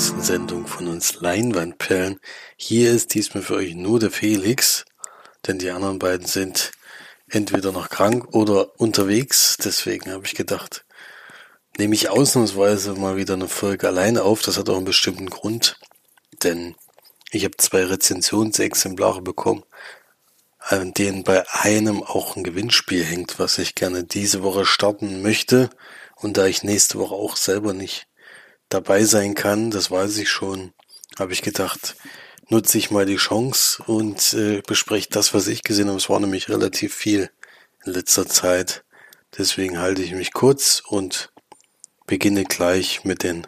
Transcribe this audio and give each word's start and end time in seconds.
neuesten 0.00 0.22
Sendung 0.22 0.66
von 0.66 0.86
uns 0.86 1.20
Leinwandperlen. 1.20 2.20
Hier 2.56 2.90
ist 2.90 3.12
diesmal 3.12 3.42
für 3.42 3.56
euch 3.56 3.74
nur 3.74 4.00
der 4.00 4.10
Felix, 4.10 4.86
denn 5.46 5.58
die 5.58 5.68
anderen 5.68 5.98
beiden 5.98 6.26
sind 6.26 6.70
entweder 7.28 7.70
noch 7.70 7.90
krank 7.90 8.34
oder 8.34 8.80
unterwegs. 8.80 9.58
Deswegen 9.62 10.10
habe 10.10 10.24
ich 10.24 10.34
gedacht, 10.34 10.86
nehme 11.76 11.94
ich 11.94 12.08
ausnahmsweise 12.08 12.94
mal 12.94 13.16
wieder 13.16 13.34
eine 13.34 13.46
Folge 13.46 13.88
alleine 13.88 14.22
auf. 14.22 14.40
Das 14.40 14.56
hat 14.56 14.70
auch 14.70 14.76
einen 14.76 14.86
bestimmten 14.86 15.28
Grund, 15.28 15.76
denn 16.44 16.76
ich 17.30 17.44
habe 17.44 17.58
zwei 17.58 17.84
Rezensionsexemplare 17.84 19.20
bekommen, 19.20 19.64
an 20.60 20.94
denen 20.94 21.24
bei 21.24 21.44
einem 21.52 22.02
auch 22.02 22.36
ein 22.36 22.44
Gewinnspiel 22.44 23.04
hängt, 23.04 23.38
was 23.38 23.58
ich 23.58 23.74
gerne 23.74 24.04
diese 24.04 24.42
Woche 24.42 24.64
starten 24.64 25.20
möchte. 25.20 25.68
Und 26.16 26.38
da 26.38 26.46
ich 26.46 26.62
nächste 26.62 26.98
Woche 26.98 27.14
auch 27.14 27.36
selber 27.36 27.74
nicht 27.74 28.06
dabei 28.70 29.04
sein 29.04 29.34
kann, 29.34 29.70
das 29.70 29.90
weiß 29.90 30.16
ich 30.18 30.30
schon, 30.30 30.72
habe 31.18 31.32
ich 31.34 31.42
gedacht, 31.42 31.96
nutze 32.48 32.78
ich 32.78 32.90
mal 32.90 33.04
die 33.04 33.16
Chance 33.16 33.82
und 33.86 34.32
äh, 34.32 34.62
bespreche 34.66 35.08
das, 35.10 35.34
was 35.34 35.46
ich 35.46 35.62
gesehen 35.62 35.88
habe. 35.88 35.98
Es 35.98 36.08
war 36.08 36.20
nämlich 36.20 36.48
relativ 36.48 36.94
viel 36.94 37.30
in 37.84 37.92
letzter 37.92 38.26
Zeit. 38.26 38.84
Deswegen 39.36 39.78
halte 39.78 40.02
ich 40.02 40.12
mich 40.12 40.32
kurz 40.32 40.82
und 40.86 41.32
beginne 42.06 42.44
gleich 42.44 43.04
mit 43.04 43.22
den 43.22 43.46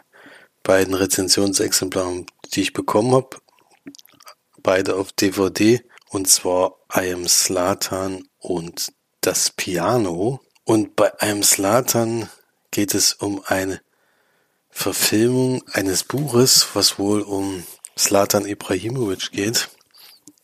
beiden 0.63 0.93
Rezensionsexemplaren, 0.93 2.25
die 2.53 2.61
ich 2.61 2.73
bekommen 2.73 3.13
habe. 3.13 3.37
Beide 4.61 4.95
auf 4.95 5.11
DVD. 5.11 5.83
Und 6.09 6.29
zwar 6.29 6.77
I 6.95 7.11
Am 7.11 7.27
Slatan 7.27 8.27
und 8.37 8.93
das 9.21 9.49
Piano. 9.49 10.41
Und 10.63 10.95
bei 10.95 11.11
I 11.21 11.31
Am 11.31 11.43
Slatan 11.43 12.29
geht 12.71 12.93
es 12.93 13.13
um 13.13 13.43
eine 13.45 13.81
Verfilmung 14.73 15.63
eines 15.71 16.03
Buches, 16.03 16.67
was 16.73 16.99
wohl 16.99 17.21
um 17.21 17.63
Slatan 17.97 18.45
Ibrahimovic 18.45 19.31
geht. 19.31 19.69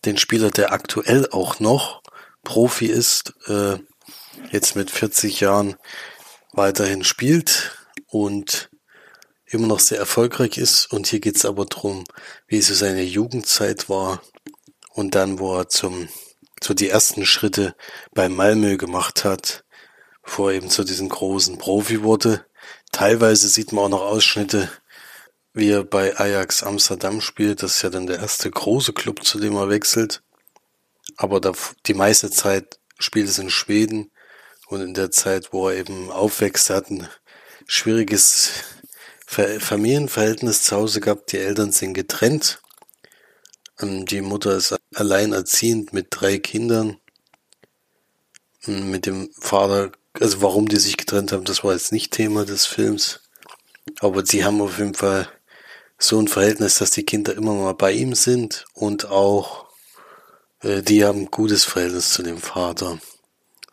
Den 0.06 0.18
Spieler, 0.18 0.52
der 0.52 0.72
aktuell 0.72 1.28
auch 1.32 1.60
noch 1.60 2.02
Profi 2.44 2.86
ist, 2.86 3.34
äh, 3.48 3.78
jetzt 4.52 4.76
mit 4.76 4.92
40 4.92 5.40
Jahren 5.40 5.76
weiterhin 6.54 7.04
spielt 7.04 7.76
und 8.08 8.70
immer 9.46 9.68
noch 9.68 9.80
sehr 9.80 9.98
erfolgreich 9.98 10.58
ist. 10.58 10.86
Und 10.92 11.08
hier 11.08 11.20
geht 11.20 11.36
es 11.36 11.46
aber 11.46 11.66
drum, 11.66 12.06
wie 12.48 12.62
so 12.62 12.74
seine 12.74 13.04
Jugendzeit 13.04 13.90
war 13.90 14.22
und 14.92 15.16
dann, 15.16 15.40
wo 15.40 15.58
er 15.58 15.70
zum, 15.70 16.08
so 16.64 16.74
die 16.74 16.90
ersten 16.90 17.26
Schritte 17.26 17.76
bei 18.14 18.30
Malmö 18.30 18.78
gemacht 18.78 19.26
hat, 19.26 19.66
bevor 20.24 20.52
er 20.52 20.58
eben 20.58 20.70
zu 20.70 20.84
diesem 20.84 21.10
großen 21.10 21.58
Profi 21.58 22.04
wurde. 22.04 22.46
Teilweise 22.92 23.48
sieht 23.48 23.72
man 23.72 23.86
auch 23.86 23.90
noch 23.90 24.02
Ausschnitte, 24.02 24.70
wie 25.54 25.70
er 25.70 25.84
bei 25.84 26.18
Ajax 26.18 26.64
Amsterdam 26.64 27.22
spielt. 27.22 27.64
Das 27.64 27.76
ist 27.76 27.82
ja 27.82 27.90
dann 27.90 28.08
der 28.08 28.20
erste 28.20 28.50
große 28.50 28.94
Club, 28.94 29.24
zu 29.24 29.40
dem 29.40 29.56
er 29.56 29.70
wechselt. 29.70 30.22
Aber 31.18 31.40
die 31.86 31.94
meiste 31.94 32.30
Zeit 32.30 32.80
spielt 32.98 33.30
es 33.30 33.40
in 33.40 33.50
Schweden. 33.50 34.12
Und 34.68 34.82
in 34.82 34.94
der 34.94 35.12
Zeit, 35.12 35.52
wo 35.52 35.70
er 35.70 35.78
eben 35.78 36.12
aufwächst, 36.12 36.70
hat 36.70 36.92
ein 36.92 37.08
schwieriges 37.66 38.52
Familienverhältnis 39.26 40.64
zu 40.64 40.76
Hause 40.76 41.02
gehabt. 41.02 41.32
Die 41.32 41.38
Eltern 41.38 41.72
sind 41.72 41.94
getrennt. 41.94 42.62
Ähm, 43.80 44.06
die 44.06 44.22
Mutter 44.22 44.56
ist 44.56 44.76
alleinerziehend 44.94 45.94
mit 45.94 46.08
drei 46.10 46.40
Kindern. 46.40 46.98
Mit 48.66 49.06
dem 49.06 49.32
Vater 49.40 49.92
also 50.20 50.42
warum 50.42 50.68
die 50.68 50.78
sich 50.78 50.98
getrennt 50.98 51.32
haben, 51.32 51.46
das 51.46 51.64
war 51.64 51.74
jetzt 51.74 51.92
nicht 51.92 52.12
Thema 52.12 52.46
des 52.46 52.66
Films. 52.66 53.22
Aber 54.02 54.26
sie 54.26 54.44
haben 54.44 54.62
auf 54.62 54.78
jeden 54.78 54.94
Fall 54.94 55.30
so 55.98 56.20
ein 56.20 56.28
Verhältnis, 56.28 56.76
dass 56.76 56.92
die 56.92 57.04
Kinder 57.04 57.34
immer 57.36 57.54
mal 57.54 57.74
bei 57.74 57.92
ihm 57.92 58.14
sind 58.16 58.66
und 58.74 59.06
auch 59.06 59.66
äh, 60.62 60.82
die 60.82 61.04
haben 61.04 61.22
ein 61.22 61.32
gutes 61.32 61.66
Verhältnis 61.66 62.12
zu 62.12 62.24
dem 62.24 62.38
Vater. 62.38 63.00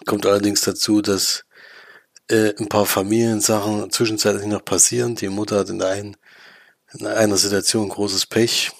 Kommt 0.06 0.26
allerdings 0.26 0.62
dazu, 0.62 1.02
dass 1.02 1.44
äh, 2.28 2.54
ein 2.58 2.68
paar 2.68 2.86
Familiensachen 2.86 3.90
zwischenzeitlich 3.90 4.46
noch 4.46 4.64
passieren. 4.64 5.14
Die 5.14 5.28
Mutter 5.28 5.58
hat 5.60 5.68
in, 5.68 5.82
ein, 5.82 6.16
in 6.98 7.06
einer 7.06 7.36
Situation 7.36 7.88
großes 7.88 8.26
Pech 8.26 8.72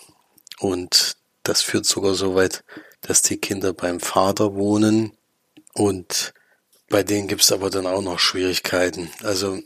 und 0.58 1.16
das 1.42 1.62
führt 1.62 1.86
sogar 1.86 2.14
so 2.14 2.34
weit, 2.34 2.64
dass 3.00 3.22
die 3.22 3.36
Kinder 3.36 3.72
beim 3.72 4.00
Vater 4.00 4.54
wohnen 4.54 5.12
und 5.74 6.32
bei 6.88 7.02
denen 7.02 7.28
gibt's 7.28 7.52
aber 7.52 7.70
dann 7.70 7.86
auch 7.86 8.02
noch 8.02 8.18
Schwierigkeiten. 8.18 9.10
Also 9.22 9.60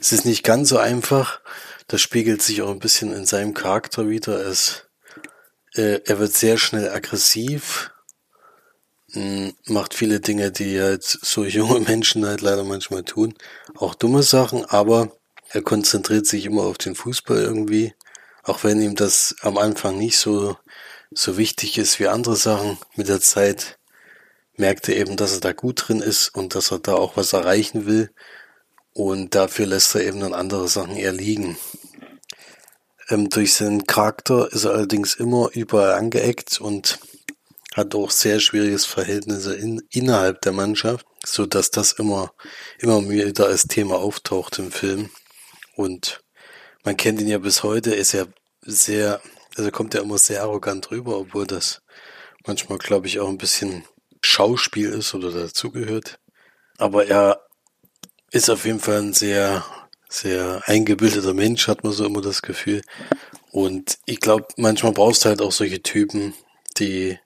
es 0.00 0.12
ist 0.12 0.24
nicht 0.24 0.44
ganz 0.44 0.68
so 0.68 0.78
einfach. 0.78 1.40
Das 1.88 2.00
spiegelt 2.00 2.42
sich 2.42 2.62
auch 2.62 2.70
ein 2.70 2.78
bisschen 2.78 3.12
in 3.12 3.26
seinem 3.26 3.54
Charakter 3.54 4.08
wieder. 4.08 4.44
Es, 4.44 4.86
äh, 5.74 6.00
er 6.04 6.18
wird 6.18 6.32
sehr 6.32 6.58
schnell 6.58 6.90
aggressiv, 6.90 7.92
mh, 9.12 9.22
hm, 9.22 9.54
macht 9.66 9.94
viele 9.94 10.20
Dinge, 10.20 10.50
die 10.50 10.80
halt 10.80 11.04
so 11.04 11.44
junge 11.44 11.80
Menschen 11.80 12.26
halt 12.26 12.40
leider 12.40 12.64
manchmal 12.64 13.04
tun. 13.04 13.34
Auch 13.76 13.94
dumme 13.94 14.22
Sachen, 14.22 14.64
aber 14.64 15.12
er 15.50 15.62
konzentriert 15.62 16.26
sich 16.26 16.46
immer 16.46 16.62
auf 16.62 16.78
den 16.78 16.94
Fußball 16.94 17.38
irgendwie. 17.38 17.94
Auch 18.42 18.64
wenn 18.64 18.80
ihm 18.80 18.94
das 18.94 19.36
am 19.42 19.58
Anfang 19.58 19.98
nicht 19.98 20.18
so, 20.18 20.56
so 21.12 21.36
wichtig 21.36 21.78
ist 21.78 22.00
wie 22.00 22.08
andere 22.08 22.36
Sachen. 22.36 22.78
Mit 22.94 23.08
der 23.08 23.20
Zeit 23.20 23.78
merkte 24.58 24.94
eben, 24.94 25.16
dass 25.16 25.34
er 25.34 25.40
da 25.40 25.52
gut 25.52 25.88
drin 25.88 26.00
ist 26.00 26.28
und 26.28 26.54
dass 26.54 26.70
er 26.70 26.78
da 26.78 26.94
auch 26.94 27.16
was 27.16 27.32
erreichen 27.32 27.86
will. 27.86 28.10
Und 28.92 29.34
dafür 29.34 29.66
lässt 29.66 29.94
er 29.94 30.04
eben 30.04 30.20
dann 30.20 30.34
andere 30.34 30.68
Sachen 30.68 30.96
eher 30.96 31.12
liegen. 31.12 31.56
Ähm, 33.08 33.28
durch 33.28 33.54
seinen 33.54 33.86
Charakter 33.86 34.50
ist 34.52 34.64
er 34.64 34.72
allerdings 34.72 35.14
immer 35.14 35.50
überall 35.52 35.92
angeeckt 35.92 36.60
und 36.60 36.98
hat 37.74 37.94
auch 37.94 38.10
sehr 38.10 38.40
schwieriges 38.40 38.86
Verhältnisse 38.86 39.54
in, 39.54 39.82
innerhalb 39.90 40.40
der 40.40 40.52
Mannschaft, 40.52 41.06
so 41.24 41.44
dass 41.44 41.70
das 41.70 41.92
immer, 41.92 42.32
immer 42.78 43.06
wieder 43.08 43.46
als 43.46 43.64
Thema 43.64 43.96
auftaucht 43.96 44.58
im 44.58 44.72
Film. 44.72 45.10
Und 45.76 46.20
man 46.84 46.96
kennt 46.96 47.20
ihn 47.20 47.28
ja 47.28 47.38
bis 47.38 47.62
heute, 47.62 47.94
ist 47.94 48.12
ja 48.12 48.24
sehr, 48.62 49.20
also 49.56 49.70
kommt 49.70 49.92
ja 49.92 50.00
immer 50.00 50.18
sehr 50.18 50.42
arrogant 50.42 50.90
rüber, 50.90 51.18
obwohl 51.18 51.46
das 51.46 51.82
manchmal, 52.46 52.78
glaube 52.78 53.08
ich, 53.08 53.20
auch 53.20 53.28
ein 53.28 53.38
bisschen 53.38 53.84
Schauspiel 54.26 54.90
ist 54.90 55.14
oder 55.14 55.30
dazugehört. 55.30 56.18
Aber 56.78 57.06
er 57.06 57.46
ist 58.30 58.50
auf 58.50 58.64
jeden 58.64 58.80
Fall 58.80 58.98
ein 58.98 59.12
sehr, 59.12 59.64
sehr 60.08 60.62
eingebildeter 60.66 61.34
Mensch, 61.34 61.68
hat 61.68 61.84
man 61.84 61.92
so 61.92 62.04
immer 62.04 62.20
das 62.20 62.42
Gefühl. 62.42 62.82
Und 63.50 63.98
ich 64.04 64.20
glaube, 64.20 64.46
manchmal 64.56 64.92
brauchst 64.92 65.24
du 65.24 65.30
halt 65.30 65.40
auch 65.40 65.52
solche 65.52 65.82
Typen, 65.82 66.34
die 66.78 67.18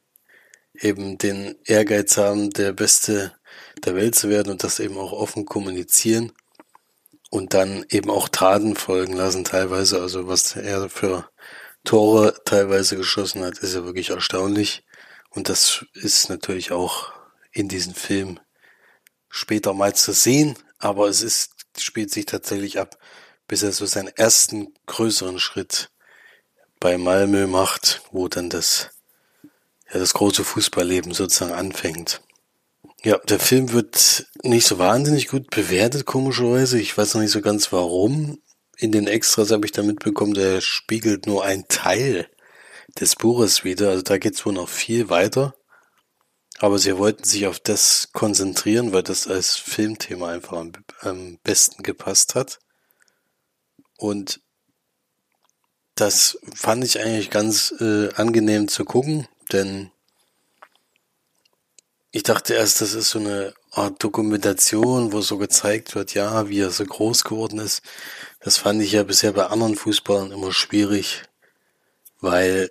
eben 0.74 1.18
den 1.18 1.56
Ehrgeiz 1.64 2.16
haben, 2.16 2.50
der 2.50 2.72
Beste 2.72 3.32
der 3.84 3.94
Welt 3.96 4.14
zu 4.14 4.28
werden 4.28 4.52
und 4.52 4.62
das 4.62 4.78
eben 4.78 4.96
auch 4.98 5.12
offen 5.12 5.46
kommunizieren 5.46 6.32
und 7.30 7.54
dann 7.54 7.84
eben 7.88 8.10
auch 8.10 8.28
Taten 8.28 8.76
folgen 8.76 9.14
lassen 9.14 9.44
teilweise. 9.44 10.00
Also 10.00 10.28
was 10.28 10.56
er 10.56 10.88
für 10.88 11.28
Tore 11.84 12.34
teilweise 12.44 12.96
geschossen 12.96 13.42
hat, 13.42 13.58
ist 13.58 13.74
ja 13.74 13.84
wirklich 13.84 14.10
erstaunlich. 14.10 14.84
Und 15.30 15.48
das 15.48 15.86
ist 15.94 16.28
natürlich 16.28 16.72
auch 16.72 17.12
in 17.52 17.68
diesem 17.68 17.94
Film 17.94 18.40
später 19.28 19.72
mal 19.74 19.94
zu 19.94 20.12
sehen, 20.12 20.56
aber 20.78 21.08
es 21.08 21.22
ist, 21.22 21.52
spielt 21.78 22.10
sich 22.10 22.26
tatsächlich 22.26 22.78
ab, 22.78 22.98
bis 23.46 23.62
er 23.62 23.72
so 23.72 23.86
seinen 23.86 24.08
ersten 24.08 24.74
größeren 24.86 25.38
Schritt 25.38 25.90
bei 26.80 26.98
Malmö 26.98 27.46
macht, 27.46 28.02
wo 28.10 28.28
dann 28.28 28.50
das, 28.50 28.90
ja, 29.92 29.98
das 29.98 30.14
große 30.14 30.44
Fußballleben 30.44 31.12
sozusagen 31.12 31.52
anfängt. 31.52 32.22
Ja, 33.02 33.18
der 33.18 33.38
Film 33.38 33.72
wird 33.72 34.26
nicht 34.42 34.66
so 34.66 34.78
wahnsinnig 34.78 35.28
gut 35.28 35.50
bewertet, 35.50 36.06
komischerweise. 36.06 36.78
Ich 36.78 36.96
weiß 36.96 37.14
noch 37.14 37.22
nicht 37.22 37.30
so 37.30 37.40
ganz 37.40 37.72
warum. 37.72 38.42
In 38.76 38.92
den 38.92 39.06
Extras 39.06 39.50
habe 39.50 39.66
ich 39.66 39.72
da 39.72 39.82
mitbekommen, 39.82 40.34
der 40.34 40.60
spiegelt 40.60 41.26
nur 41.26 41.44
ein 41.44 41.66
Teil 41.68 42.28
des 42.98 43.16
Buches 43.16 43.64
wieder. 43.64 43.90
Also 43.90 44.02
da 44.02 44.18
geht's 44.18 44.44
wohl 44.44 44.52
noch 44.52 44.68
viel 44.68 45.08
weiter. 45.08 45.54
Aber 46.58 46.78
sie 46.78 46.98
wollten 46.98 47.24
sich 47.24 47.46
auf 47.46 47.58
das 47.58 48.10
konzentrieren, 48.12 48.92
weil 48.92 49.02
das 49.02 49.26
als 49.26 49.56
Filmthema 49.56 50.30
einfach 50.30 50.58
am, 50.58 50.72
am 51.00 51.38
besten 51.42 51.82
gepasst 51.82 52.34
hat. 52.34 52.58
Und 53.96 54.40
das 55.94 56.38
fand 56.54 56.84
ich 56.84 57.00
eigentlich 57.00 57.30
ganz 57.30 57.74
äh, 57.80 58.12
angenehm 58.14 58.68
zu 58.68 58.84
gucken, 58.84 59.28
denn 59.52 59.90
ich 62.12 62.22
dachte 62.24 62.54
erst, 62.54 62.80
das 62.80 62.94
ist 62.94 63.10
so 63.10 63.18
eine 63.18 63.54
Art 63.70 64.02
Dokumentation, 64.02 65.12
wo 65.12 65.20
so 65.20 65.38
gezeigt 65.38 65.94
wird, 65.94 66.14
ja, 66.14 66.48
wie 66.48 66.60
er 66.60 66.70
so 66.70 66.84
groß 66.84 67.24
geworden 67.24 67.60
ist. 67.60 67.82
Das 68.40 68.56
fand 68.56 68.82
ich 68.82 68.92
ja 68.92 69.04
bisher 69.04 69.32
bei 69.32 69.46
anderen 69.46 69.76
Fußballern 69.76 70.32
immer 70.32 70.52
schwierig, 70.52 71.22
weil 72.20 72.70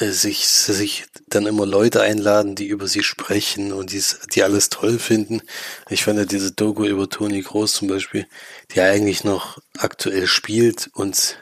sich, 0.00 0.48
sich 0.48 1.04
dann 1.28 1.46
immer 1.46 1.66
Leute 1.66 2.00
einladen, 2.00 2.54
die 2.54 2.66
über 2.66 2.88
sie 2.88 3.02
sprechen 3.02 3.72
und 3.72 3.92
die, 3.92 4.02
die 4.34 4.42
alles 4.42 4.70
toll 4.70 4.98
finden. 4.98 5.42
Ich 5.88 6.04
fand 6.04 6.18
ja 6.18 6.24
diese 6.24 6.52
Doku 6.52 6.84
über 6.84 7.08
Toni 7.08 7.42
Groß 7.42 7.74
zum 7.74 7.88
Beispiel, 7.88 8.26
die 8.74 8.80
eigentlich 8.80 9.24
noch 9.24 9.58
aktuell 9.78 10.26
spielt 10.26 10.90
und 10.94 11.36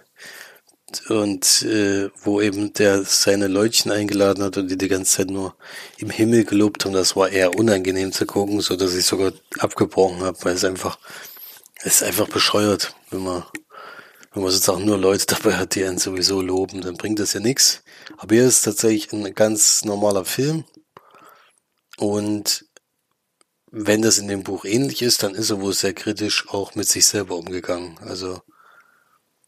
und 1.10 1.62
äh, 1.64 2.08
wo 2.22 2.40
eben 2.40 2.72
der 2.72 3.04
seine 3.04 3.46
Leutchen 3.46 3.92
eingeladen 3.92 4.42
hat 4.42 4.56
und 4.56 4.70
die 4.70 4.78
die 4.78 4.88
ganze 4.88 5.18
Zeit 5.18 5.28
nur 5.28 5.54
im 5.98 6.08
Himmel 6.08 6.44
gelobt 6.44 6.86
haben, 6.86 6.94
das 6.94 7.14
war 7.14 7.28
eher 7.28 7.54
unangenehm 7.56 8.10
zu 8.10 8.24
gucken, 8.24 8.62
so 8.62 8.74
dass 8.74 8.94
ich 8.94 9.04
sogar 9.04 9.32
abgebrochen 9.58 10.22
habe, 10.22 10.38
weil 10.42 10.54
es 10.54 10.64
einfach 10.64 10.98
es 11.82 11.96
ist 11.96 12.02
einfach 12.04 12.28
bescheuert, 12.28 12.94
wenn 13.10 13.22
man 13.22 13.44
wenn 14.32 14.42
man 14.42 14.52
sozusagen 14.52 14.84
nur 14.84 14.98
Leute 14.98 15.26
dabei 15.26 15.56
hat, 15.56 15.74
die 15.74 15.84
einen 15.84 15.98
sowieso 15.98 16.40
loben, 16.40 16.80
dann 16.80 16.96
bringt 16.96 17.18
das 17.18 17.32
ja 17.32 17.40
nichts. 17.40 17.82
Aber 18.16 18.34
hier 18.34 18.46
ist 18.46 18.62
tatsächlich 18.62 19.12
ein 19.12 19.34
ganz 19.34 19.84
normaler 19.84 20.24
Film 20.24 20.64
und 21.98 22.64
wenn 23.70 24.02
das 24.02 24.18
in 24.18 24.28
dem 24.28 24.44
Buch 24.44 24.64
ähnlich 24.64 25.02
ist, 25.02 25.22
dann 25.22 25.34
ist 25.34 25.50
er 25.50 25.60
wohl 25.60 25.74
sehr 25.74 25.92
kritisch 25.92 26.48
auch 26.48 26.74
mit 26.74 26.88
sich 26.88 27.06
selber 27.06 27.36
umgegangen. 27.36 27.98
Also 27.98 28.40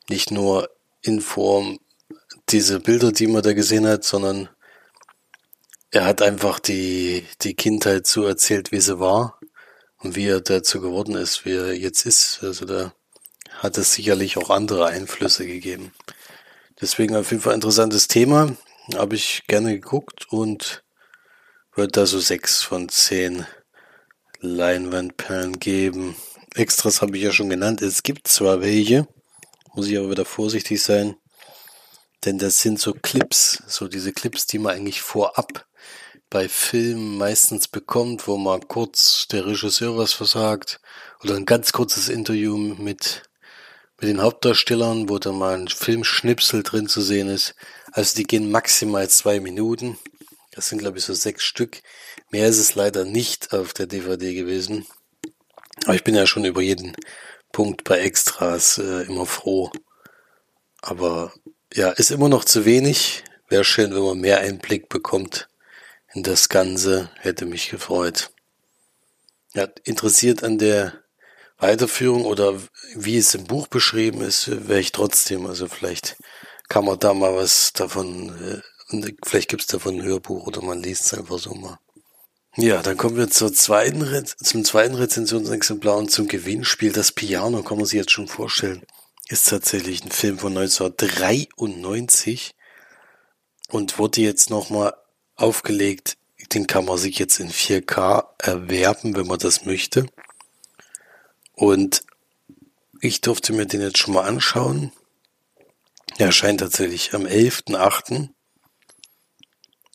nicht 0.08 0.30
nur 0.30 0.68
in 1.00 1.20
Form 1.20 1.78
diese 2.50 2.80
Bilder, 2.80 3.12
die 3.12 3.28
man 3.28 3.42
da 3.42 3.54
gesehen 3.54 3.86
hat, 3.86 4.04
sondern 4.04 4.48
er 5.90 6.04
hat 6.04 6.22
einfach 6.22 6.60
die, 6.60 7.26
die 7.42 7.54
Kindheit 7.54 8.06
so 8.06 8.24
erzählt, 8.24 8.72
wie 8.72 8.80
sie 8.80 9.00
war 9.00 9.40
und 9.98 10.16
wie 10.16 10.26
er 10.26 10.40
dazu 10.40 10.80
geworden 10.80 11.16
ist, 11.16 11.44
wie 11.44 11.54
er 11.54 11.74
jetzt 11.74 12.06
ist. 12.06 12.40
Also 12.42 12.64
da 12.64 12.92
hat 13.54 13.78
es 13.78 13.94
sicherlich 13.94 14.36
auch 14.36 14.50
andere 14.50 14.86
Einflüsse 14.86 15.46
gegeben. 15.46 15.92
Deswegen 16.80 17.16
auf 17.16 17.30
jeden 17.30 17.42
Fall 17.42 17.54
interessantes 17.54 18.08
Thema. 18.08 18.56
Habe 18.94 19.14
ich 19.14 19.44
gerne 19.46 19.74
geguckt 19.74 20.26
und 20.30 20.82
wird 21.74 21.96
da 21.96 22.06
so 22.06 22.18
sechs 22.18 22.62
von 22.62 22.88
zehn 22.88 23.46
Leinwandperlen 24.40 25.58
geben. 25.58 26.16
Extras 26.54 27.02
habe 27.02 27.16
ich 27.16 27.22
ja 27.22 27.32
schon 27.32 27.50
genannt. 27.50 27.82
Es 27.82 28.02
gibt 28.02 28.26
zwar 28.26 28.60
welche, 28.62 29.06
muss 29.74 29.88
ich 29.88 29.98
aber 29.98 30.10
wieder 30.10 30.24
vorsichtig 30.24 30.82
sein. 30.82 31.16
Denn 32.24 32.38
das 32.38 32.58
sind 32.58 32.80
so 32.80 32.92
Clips, 32.92 33.62
so 33.66 33.88
diese 33.88 34.12
Clips, 34.12 34.46
die 34.46 34.58
man 34.58 34.74
eigentlich 34.74 35.02
vorab 35.02 35.66
bei 36.30 36.48
Filmen 36.48 37.18
meistens 37.18 37.66
bekommt, 37.68 38.28
wo 38.28 38.36
man 38.36 38.68
kurz 38.68 39.26
der 39.28 39.46
Regisseur 39.46 39.96
was 39.96 40.12
versagt 40.12 40.80
oder 41.22 41.34
ein 41.34 41.46
ganz 41.46 41.72
kurzes 41.72 42.08
Interview 42.08 42.56
mit, 42.56 43.24
mit 44.00 44.08
den 44.08 44.22
Hauptdarstellern, 44.22 45.08
wo 45.08 45.18
dann 45.18 45.36
mal 45.36 45.58
ein 45.58 45.68
Filmschnipsel 45.68 46.62
drin 46.62 46.88
zu 46.88 47.02
sehen 47.02 47.28
ist. 47.28 47.54
Also 47.92 48.16
die 48.16 48.24
gehen 48.24 48.50
maximal 48.50 49.08
zwei 49.10 49.40
Minuten. 49.40 49.98
Das 50.52 50.68
sind 50.68 50.78
glaube 50.78 50.98
ich 50.98 51.04
so 51.04 51.12
sechs 51.12 51.44
Stück. 51.44 51.82
Mehr 52.30 52.48
ist 52.48 52.58
es 52.58 52.74
leider 52.74 53.04
nicht 53.04 53.52
auf 53.52 53.74
der 53.74 53.86
DVD 53.86 54.34
gewesen. 54.34 54.86
Aber 55.84 55.94
ich 55.94 56.04
bin 56.04 56.14
ja 56.14 56.26
schon 56.26 56.44
über 56.44 56.62
jeden 56.62 56.96
Punkt 57.52 57.84
bei 57.84 57.98
Extras 57.98 58.78
äh, 58.78 59.02
immer 59.02 59.26
froh. 59.26 59.70
Aber 60.80 61.32
ja, 61.74 61.90
ist 61.90 62.10
immer 62.10 62.28
noch 62.28 62.44
zu 62.44 62.64
wenig. 62.64 63.24
Wäre 63.48 63.64
schön, 63.64 63.94
wenn 63.94 64.02
man 64.02 64.18
mehr 64.18 64.40
Einblick 64.40 64.88
bekommt 64.88 65.48
in 66.14 66.22
das 66.22 66.48
Ganze. 66.48 67.10
Hätte 67.18 67.44
mich 67.44 67.68
gefreut. 67.68 68.30
Ja, 69.54 69.68
interessiert 69.84 70.42
an 70.44 70.58
der 70.58 70.99
Weiterführung 71.60 72.24
oder 72.24 72.58
wie 72.94 73.18
es 73.18 73.34
im 73.34 73.44
Buch 73.44 73.68
beschrieben 73.68 74.22
ist, 74.22 74.68
wäre 74.68 74.80
ich 74.80 74.92
trotzdem. 74.92 75.46
Also 75.46 75.68
vielleicht 75.68 76.16
kann 76.68 76.84
man 76.84 76.98
da 76.98 77.14
mal 77.14 77.34
was 77.34 77.72
davon, 77.72 78.62
äh, 78.92 79.12
vielleicht 79.24 79.50
gibt's 79.50 79.66
davon 79.66 79.96
ein 79.96 80.02
Hörbuch 80.02 80.46
oder 80.46 80.62
man 80.62 80.82
liest 80.82 81.04
es 81.04 81.14
einfach 81.14 81.38
so 81.38 81.54
mal. 81.54 81.78
Ja, 82.56 82.82
dann 82.82 82.96
kommen 82.96 83.16
wir 83.16 83.30
zur 83.30 83.52
zweiten, 83.52 84.26
zum 84.42 84.64
zweiten 84.64 84.96
Rezensionsexemplar 84.96 85.96
und 85.96 86.10
zum 86.10 86.26
Gewinnspiel. 86.26 86.92
Das 86.92 87.12
Piano, 87.12 87.62
kann 87.62 87.76
man 87.76 87.86
sich 87.86 87.98
jetzt 87.98 88.10
schon 88.10 88.26
vorstellen, 88.26 88.82
ist 89.28 89.48
tatsächlich 89.48 90.04
ein 90.04 90.10
Film 90.10 90.38
von 90.38 90.56
1993 90.56 92.56
und 93.68 93.98
wurde 93.98 94.22
jetzt 94.22 94.50
nochmal 94.50 94.94
aufgelegt. 95.36 96.16
Den 96.52 96.66
kann 96.66 96.86
man 96.86 96.98
sich 96.98 97.20
jetzt 97.20 97.38
in 97.38 97.50
4K 97.50 98.24
erwerben, 98.38 99.14
wenn 99.14 99.28
man 99.28 99.38
das 99.38 99.64
möchte. 99.64 100.06
Und 101.60 102.04
ich 103.02 103.20
durfte 103.20 103.52
mir 103.52 103.66
den 103.66 103.82
jetzt 103.82 103.98
schon 103.98 104.14
mal 104.14 104.26
anschauen. 104.26 104.92
Er 106.16 106.28
erscheint 106.28 106.60
tatsächlich 106.60 107.12
am 107.12 107.26
11.8. 107.26 108.30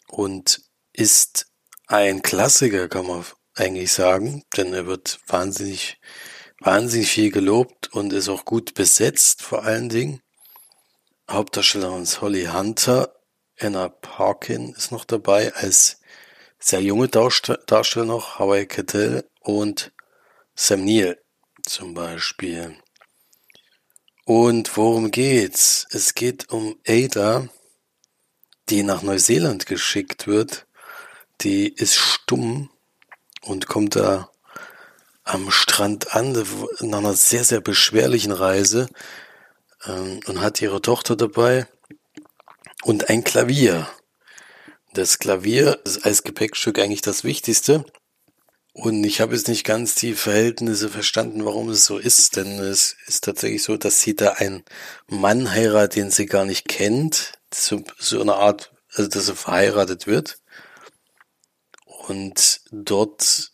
und 0.07 0.61
ist 0.93 1.47
ein 1.87 2.21
Klassiker, 2.21 2.87
kann 2.87 3.07
man 3.07 3.25
eigentlich 3.55 3.91
sagen, 3.91 4.43
denn 4.55 4.75
er 4.75 4.85
wird 4.85 5.19
wahnsinnig, 5.25 5.99
wahnsinnig 6.59 7.09
viel 7.09 7.31
gelobt 7.31 7.91
und 7.91 8.13
ist 8.13 8.29
auch 8.29 8.45
gut 8.45 8.75
besetzt, 8.75 9.41
vor 9.41 9.63
allen 9.63 9.89
Dingen. 9.89 10.21
Hauptdarstellerin 11.27 12.03
ist 12.03 12.21
Holly 12.21 12.45
Hunter, 12.45 13.15
Anna 13.59 13.89
Parkin 13.89 14.75
ist 14.75 14.91
noch 14.91 15.03
dabei 15.03 15.51
als 15.55 15.99
sehr 16.59 16.81
junge 16.81 17.07
Darsteller 17.07 18.05
noch, 18.05 18.37
Hawaii 18.37 18.67
Kettel 18.67 19.27
und 19.39 19.91
Sam 20.53 20.85
Neill 20.85 21.24
zum 21.65 21.93
Beispiel. 21.93 22.77
Und 24.25 24.75
worum 24.77 25.11
geht's? 25.11 25.87
Es 25.91 26.15
geht 26.15 26.49
um 26.49 26.77
Ada, 26.87 27.47
die 28.69 28.83
nach 28.83 29.01
Neuseeland 29.01 29.65
geschickt 29.65 30.27
wird 30.27 30.65
die 31.41 31.67
ist 31.67 31.95
stumm 31.95 32.69
und 33.41 33.67
kommt 33.67 33.95
da 33.95 34.29
am 35.23 35.51
Strand 35.51 36.13
an, 36.13 36.33
nach 36.81 36.99
einer 36.99 37.13
sehr, 37.13 37.43
sehr 37.43 37.61
beschwerlichen 37.61 38.31
Reise 38.31 38.87
ähm, 39.85 40.19
und 40.27 40.41
hat 40.41 40.61
ihre 40.61 40.81
Tochter 40.81 41.15
dabei 41.15 41.67
und 42.83 43.09
ein 43.09 43.23
Klavier. 43.23 43.87
Das 44.93 45.19
Klavier 45.19 45.81
ist 45.83 46.05
als 46.05 46.23
Gepäckstück 46.23 46.79
eigentlich 46.79 47.01
das 47.01 47.23
Wichtigste. 47.23 47.85
Und 48.77 49.05
ich 49.05 49.21
habe 49.21 49.33
jetzt 49.33 49.47
nicht 49.47 49.63
ganz 49.63 49.95
die 49.95 50.15
Verhältnisse 50.15 50.89
verstanden, 50.89 51.45
warum 51.45 51.69
es 51.69 51.85
so 51.85 51.97
ist, 51.97 52.35
denn 52.35 52.59
es 52.59 52.97
ist 53.07 53.23
tatsächlich 53.23 53.63
so, 53.63 53.77
dass 53.77 54.01
sie 54.01 54.17
da 54.17 54.33
einen 54.33 54.65
Mann 55.07 55.49
heiratet, 55.49 55.95
den 55.95 56.11
sie 56.11 56.25
gar 56.25 56.43
nicht 56.43 56.67
kennt. 56.67 57.31
So, 57.53 57.81
so 57.97 58.19
eine 58.19 58.35
Art, 58.35 58.73
also 58.93 59.09
dass 59.09 59.29
er 59.29 59.37
verheiratet 59.37 60.07
wird. 60.07 60.39
Und 62.09 62.59
dort, 62.69 63.53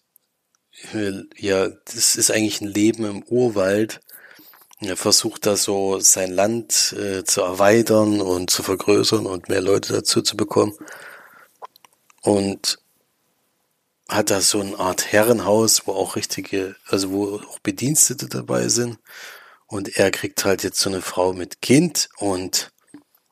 ja, 1.38 1.68
das 1.70 2.16
ist 2.16 2.32
eigentlich 2.32 2.62
ein 2.62 2.68
Leben 2.68 3.06
im 3.06 3.24
Urwald. 3.24 4.00
Er 4.80 4.98
versucht 4.98 5.46
da 5.46 5.56
so 5.56 6.00
sein 6.00 6.32
Land 6.32 6.96
äh, 6.98 7.24
zu 7.24 7.42
erweitern 7.42 8.22
und 8.22 8.50
zu 8.50 8.64
vergrößern 8.64 9.28
und 9.28 9.50
mehr 9.50 9.62
Leute 9.62 9.94
dazu 9.94 10.24
zu 10.24 10.36
bekommen. 10.36 10.74
Und 12.24 12.81
hat 14.12 14.30
da 14.30 14.42
so 14.42 14.60
eine 14.60 14.78
Art 14.78 15.12
Herrenhaus, 15.12 15.88
wo 15.88 15.94
auch 15.94 16.16
richtige, 16.16 16.76
also 16.86 17.12
wo 17.12 17.36
auch 17.38 17.60
Bedienstete 17.60 18.28
dabei 18.28 18.68
sind. 18.68 19.00
Und 19.68 19.98
er 19.98 20.12
kriegt 20.12 20.44
halt 20.44 20.64
jetzt 20.64 20.80
so 20.80 20.90
eine 20.90 21.02
Frau 21.02 21.32
mit 21.32 21.62
Kind 21.62 22.10
und 22.18 22.72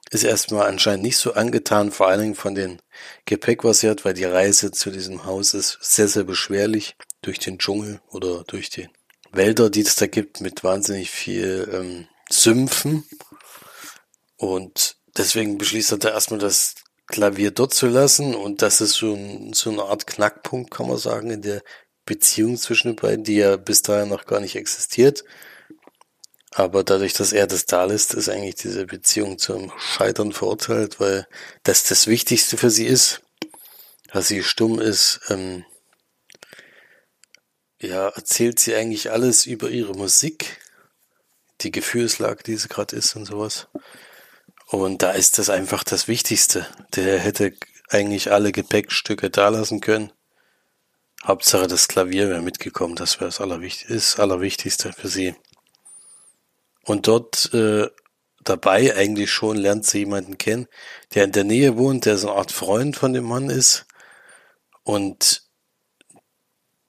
ist 0.10 0.24
erstmal 0.24 0.68
anscheinend 0.68 1.04
nicht 1.04 1.18
so 1.18 1.34
angetan, 1.34 1.92
vor 1.92 2.08
allen 2.08 2.22
Dingen 2.22 2.36
von 2.36 2.56
den 2.56 2.82
Gepäck, 3.26 3.64
was 3.64 3.82
sie 3.82 3.90
hat, 3.90 4.06
weil 4.06 4.14
die 4.14 4.24
Reise 4.24 4.72
zu 4.72 4.90
diesem 4.90 5.26
Haus 5.26 5.54
ist 5.54 5.78
sehr, 5.82 6.08
sehr 6.08 6.24
beschwerlich 6.24 6.96
durch 7.22 7.40
den 7.40 7.60
Dschungel 7.60 8.00
oder 8.08 8.44
durch 8.46 8.70
die 8.70 8.90
Wälder, 9.32 9.70
die 9.70 9.82
es 9.82 9.96
da 9.96 10.08
gibt, 10.08 10.42
mit 10.42 10.64
wahnsinnig 10.64 11.12
viel 11.12 11.70
ähm, 11.72 12.08
Sümpfen. 12.30 13.04
Und 14.38 14.96
deswegen 15.18 15.58
beschließt 15.58 15.92
er 15.92 15.98
da 15.98 16.10
erstmal 16.10 16.40
das 16.40 16.76
Klavier 17.10 17.52
dort 17.52 17.74
zu 17.74 17.88
lassen. 17.88 18.36
Und 18.36 18.62
das 18.62 18.82
ist 18.82 18.94
so, 18.94 19.14
ein, 19.14 19.54
so 19.54 19.70
eine 19.72 19.84
Art 19.84 20.08
Knackpunkt, 20.08 20.72
kann 20.72 20.88
man 20.88 20.98
sagen, 20.98 21.32
in 21.32 21.42
der 21.42 21.62
Beziehung 22.06 22.58
zwischen 22.58 22.90
den 22.90 22.96
beiden, 22.96 23.24
die 23.24 23.36
ja 23.36 23.58
bis 23.58 23.82
dahin 23.82 24.10
noch 24.10 24.26
gar 24.26 24.40
nicht 24.40 24.56
existiert. 24.56 25.26
Aber 26.52 26.84
dadurch, 26.84 27.14
dass 27.14 27.34
er 27.34 27.46
das 27.48 27.66
da 27.66 27.84
lässt, 27.86 28.14
ist 28.14 28.30
eigentlich 28.30 28.56
diese 28.56 28.86
Beziehung 28.86 29.38
zum 29.38 29.72
Scheitern 29.78 30.34
verurteilt, 30.34 31.00
weil 31.00 31.28
das 31.64 31.84
das 31.84 32.08
Wichtigste 32.08 32.58
für 32.58 32.72
sie 32.72 32.88
ist, 32.88 33.22
dass 34.12 34.28
sie 34.28 34.44
stumm 34.44 34.80
ist. 34.80 35.20
Ähm, 35.30 35.66
ja, 37.82 38.10
erzählt 38.10 38.60
sie 38.60 38.76
eigentlich 38.76 39.12
alles 39.12 39.46
über 39.46 39.70
ihre 39.70 39.94
Musik, 39.94 40.60
die 41.62 41.72
Gefühlslage, 41.72 42.44
die 42.44 42.56
sie 42.56 42.68
gerade 42.68 42.96
ist 42.96 43.16
und 43.16 43.26
sowas. 43.26 43.68
Und 44.72 45.02
da 45.02 45.12
ist 45.12 45.40
das 45.40 45.50
einfach 45.50 45.84
das 45.84 46.08
Wichtigste. 46.08 46.68
Der 46.96 47.18
hätte 47.20 47.54
eigentlich 47.90 48.32
alle 48.32 48.52
Gepäckstücke 48.52 49.32
da 49.32 49.50
lassen 49.50 49.82
können. 49.82 50.12
Hauptsache 51.26 51.68
das 51.68 51.88
Klavier 51.88 52.30
wäre 52.30 52.44
mitgekommen, 52.44 52.96
das 52.96 53.20
wäre 53.20 53.26
das 53.26 53.42
Allerwichtigste, 53.42 53.94
das 53.94 54.20
Allerwichtigste 54.20 54.94
für 54.94 55.08
sie. 55.08 55.36
Und 56.86 57.08
dort 57.08 57.52
äh, 57.54 57.88
dabei 58.44 58.96
eigentlich 58.96 59.32
schon, 59.32 59.58
lernt 59.58 59.86
sie 59.86 60.00
jemanden 60.00 60.38
kennen, 60.38 60.68
der 61.14 61.26
in 61.26 61.32
der 61.32 61.44
Nähe 61.44 61.76
wohnt, 61.76 62.06
der 62.06 62.18
so 62.18 62.30
eine 62.30 62.38
Art 62.38 62.52
Freund 62.52 62.96
von 62.96 63.14
dem 63.14 63.26
Mann 63.26 63.50
ist. 63.50 63.86
Und 64.84 65.50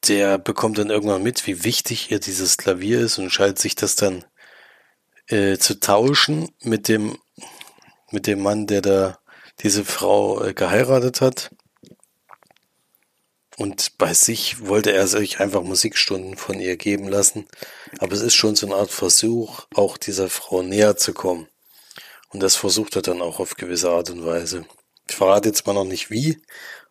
der 0.07 0.39
bekommt 0.39 0.79
dann 0.79 0.91
irgendwann 0.91 1.23
mit, 1.23 1.47
wie 1.47 1.65
wichtig 1.65 2.11
ihr 2.11 2.21
dieses 2.21 2.57
Klavier 2.59 3.01
ist 3.01 3.19
und 3.19 3.25
entscheidet 3.25 3.59
sich 3.59 3.75
das 3.75 3.97
dann 3.97 4.25
äh, 5.29 5.57
zu 5.57 5.81
tauschen 5.81 6.51
mit 6.63 6.89
dem, 6.89 7.19
mit 8.11 8.27
dem 8.27 8.43
Mann, 8.43 8.67
der 8.67 8.83
da 8.83 9.19
diese 9.61 9.85
Frau 9.85 10.43
äh, 10.43 10.55
geheiratet 10.55 11.21
hat. 11.21 11.51
Und 13.57 13.99
bei 13.99 14.15
sich 14.15 14.67
wollte 14.67 14.93
er 14.93 15.07
sich 15.07 15.41
einfach 15.41 15.63
Musikstunden 15.63 16.37
von 16.37 16.61
ihr 16.61 16.77
geben 16.77 17.09
lassen. 17.09 17.47
Aber 17.99 18.15
es 18.15 18.23
ist 18.23 18.35
schon 18.35 18.57
so 18.57 18.67
eine 18.67 18.77
Art 18.77 18.91
Versuch, 18.91 19.67
auch 19.75 19.99
dieser 19.99 20.31
Frau 20.31 20.63
näher 20.63 20.97
zu 20.97 21.13
kommen. 21.13 21.47
Und 22.31 22.43
das 22.43 22.57
versucht 22.57 22.97
er 22.97 23.03
dann 23.03 23.21
auch 23.21 23.39
auf 23.39 23.57
gewisse 23.57 23.91
Art 23.91 24.09
und 24.11 24.25
Weise. 24.25 24.65
Ich 25.09 25.17
verrate 25.17 25.49
jetzt 25.49 25.67
mal 25.67 25.75
noch 25.75 25.85
nicht 25.85 26.11
wie, 26.11 26.41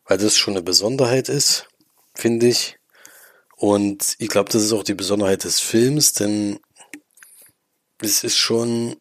weil 0.05 0.17
das 0.17 0.37
schon 0.37 0.53
eine 0.53 0.61
Besonderheit 0.61 1.29
ist, 1.29 1.67
finde 2.13 2.47
ich. 2.47 2.77
Und 3.55 4.15
ich 4.19 4.29
glaube, 4.29 4.51
das 4.51 4.63
ist 4.63 4.73
auch 4.73 4.83
die 4.83 4.93
Besonderheit 4.93 5.45
des 5.45 5.59
Films, 5.59 6.13
denn 6.13 6.59
es 8.01 8.23
ist 8.23 8.37
schon 8.37 8.97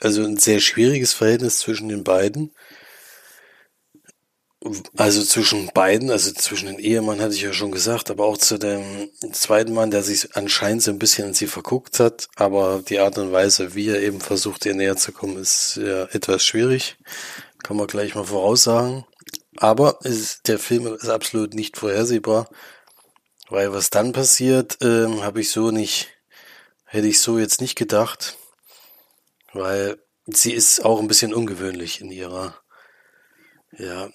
also 0.00 0.22
ein 0.22 0.36
sehr 0.36 0.60
schwieriges 0.60 1.12
Verhältnis 1.12 1.58
zwischen 1.58 1.88
den 1.88 2.04
beiden. 2.04 2.52
Also 4.96 5.22
zwischen 5.22 5.70
beiden, 5.72 6.10
also 6.10 6.32
zwischen 6.32 6.66
den 6.66 6.80
Ehemann 6.80 7.20
hatte 7.20 7.34
ich 7.34 7.42
ja 7.42 7.52
schon 7.52 7.70
gesagt, 7.70 8.10
aber 8.10 8.26
auch 8.26 8.36
zu 8.36 8.58
dem 8.58 9.08
zweiten 9.32 9.72
Mann, 9.72 9.92
der 9.92 10.02
sich 10.02 10.34
anscheinend 10.34 10.82
so 10.82 10.90
ein 10.90 10.98
bisschen 10.98 11.28
in 11.28 11.34
sie 11.34 11.46
verguckt 11.46 12.00
hat, 12.00 12.28
aber 12.34 12.82
die 12.86 12.98
Art 12.98 13.18
und 13.18 13.30
Weise, 13.30 13.76
wie 13.76 13.88
er 13.88 14.02
eben 14.02 14.20
versucht, 14.20 14.66
ihr 14.66 14.74
näher 14.74 14.96
zu 14.96 15.12
kommen, 15.12 15.36
ist 15.36 15.76
ja 15.76 16.04
etwas 16.06 16.44
schwierig. 16.44 16.96
Kann 17.62 17.76
man 17.76 17.86
gleich 17.86 18.16
mal 18.16 18.24
voraussagen. 18.24 19.04
Aber 19.56 19.98
ist, 20.02 20.48
der 20.48 20.58
Film 20.58 20.86
ist 20.94 21.08
absolut 21.08 21.54
nicht 21.54 21.76
vorhersehbar, 21.76 22.48
weil 23.48 23.72
was 23.72 23.90
dann 23.90 24.12
passiert, 24.12 24.78
ähm, 24.82 25.22
habe 25.22 25.40
ich 25.40 25.50
so 25.50 25.70
nicht, 25.70 26.08
hätte 26.84 27.08
ich 27.08 27.20
so 27.20 27.38
jetzt 27.38 27.60
nicht 27.60 27.76
gedacht, 27.76 28.36
weil 29.52 29.98
sie 30.26 30.52
ist 30.52 30.84
auch 30.84 31.00
ein 31.00 31.08
bisschen 31.08 31.34
ungewöhnlich 31.34 32.00
in 32.00 32.10
ihrer, 32.10 32.54
ja, 33.76 34.08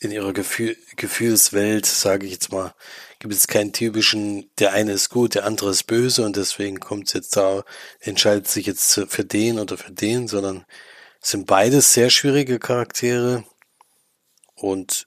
in 0.00 0.10
ihrer 0.10 0.32
Gefühl, 0.32 0.76
Gefühlswelt, 0.96 1.86
sage 1.86 2.26
ich 2.26 2.32
jetzt 2.32 2.52
mal, 2.52 2.74
gibt 3.18 3.34
es 3.34 3.48
keinen 3.48 3.72
typischen, 3.72 4.50
der 4.58 4.72
eine 4.72 4.92
ist 4.92 5.10
gut, 5.10 5.34
der 5.34 5.44
andere 5.44 5.70
ist 5.70 5.84
böse 5.84 6.24
und 6.24 6.36
deswegen 6.36 6.80
kommt 6.80 7.08
es 7.08 7.12
jetzt 7.12 7.36
da, 7.36 7.64
entscheidet 8.00 8.48
sich 8.48 8.66
jetzt 8.66 9.02
für 9.08 9.24
den 9.24 9.58
oder 9.58 9.76
für 9.76 9.92
den, 9.92 10.26
sondern 10.26 10.64
sind 11.20 11.46
beides 11.46 11.92
sehr 11.92 12.10
schwierige 12.10 12.58
Charaktere 12.58 13.44
und 14.54 15.06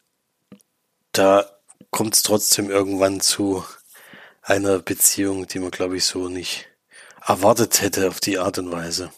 da 1.12 1.50
kommt 1.92 2.16
es 2.16 2.24
trotzdem 2.24 2.70
irgendwann 2.70 3.22
zu 3.22 3.64
einer 4.42 4.80
Beziehung, 4.80 5.48
die 5.48 5.60
man 5.60 5.72
glaube 5.72 5.98
ich 5.98 6.06
so 6.06 6.30
nicht 6.30 6.68
erwartet 7.26 7.82
hätte 7.82 8.08
auf 8.10 8.20
die 8.20 8.38
Art 8.38 8.60
und 8.60 8.72
Weise. 8.72 9.12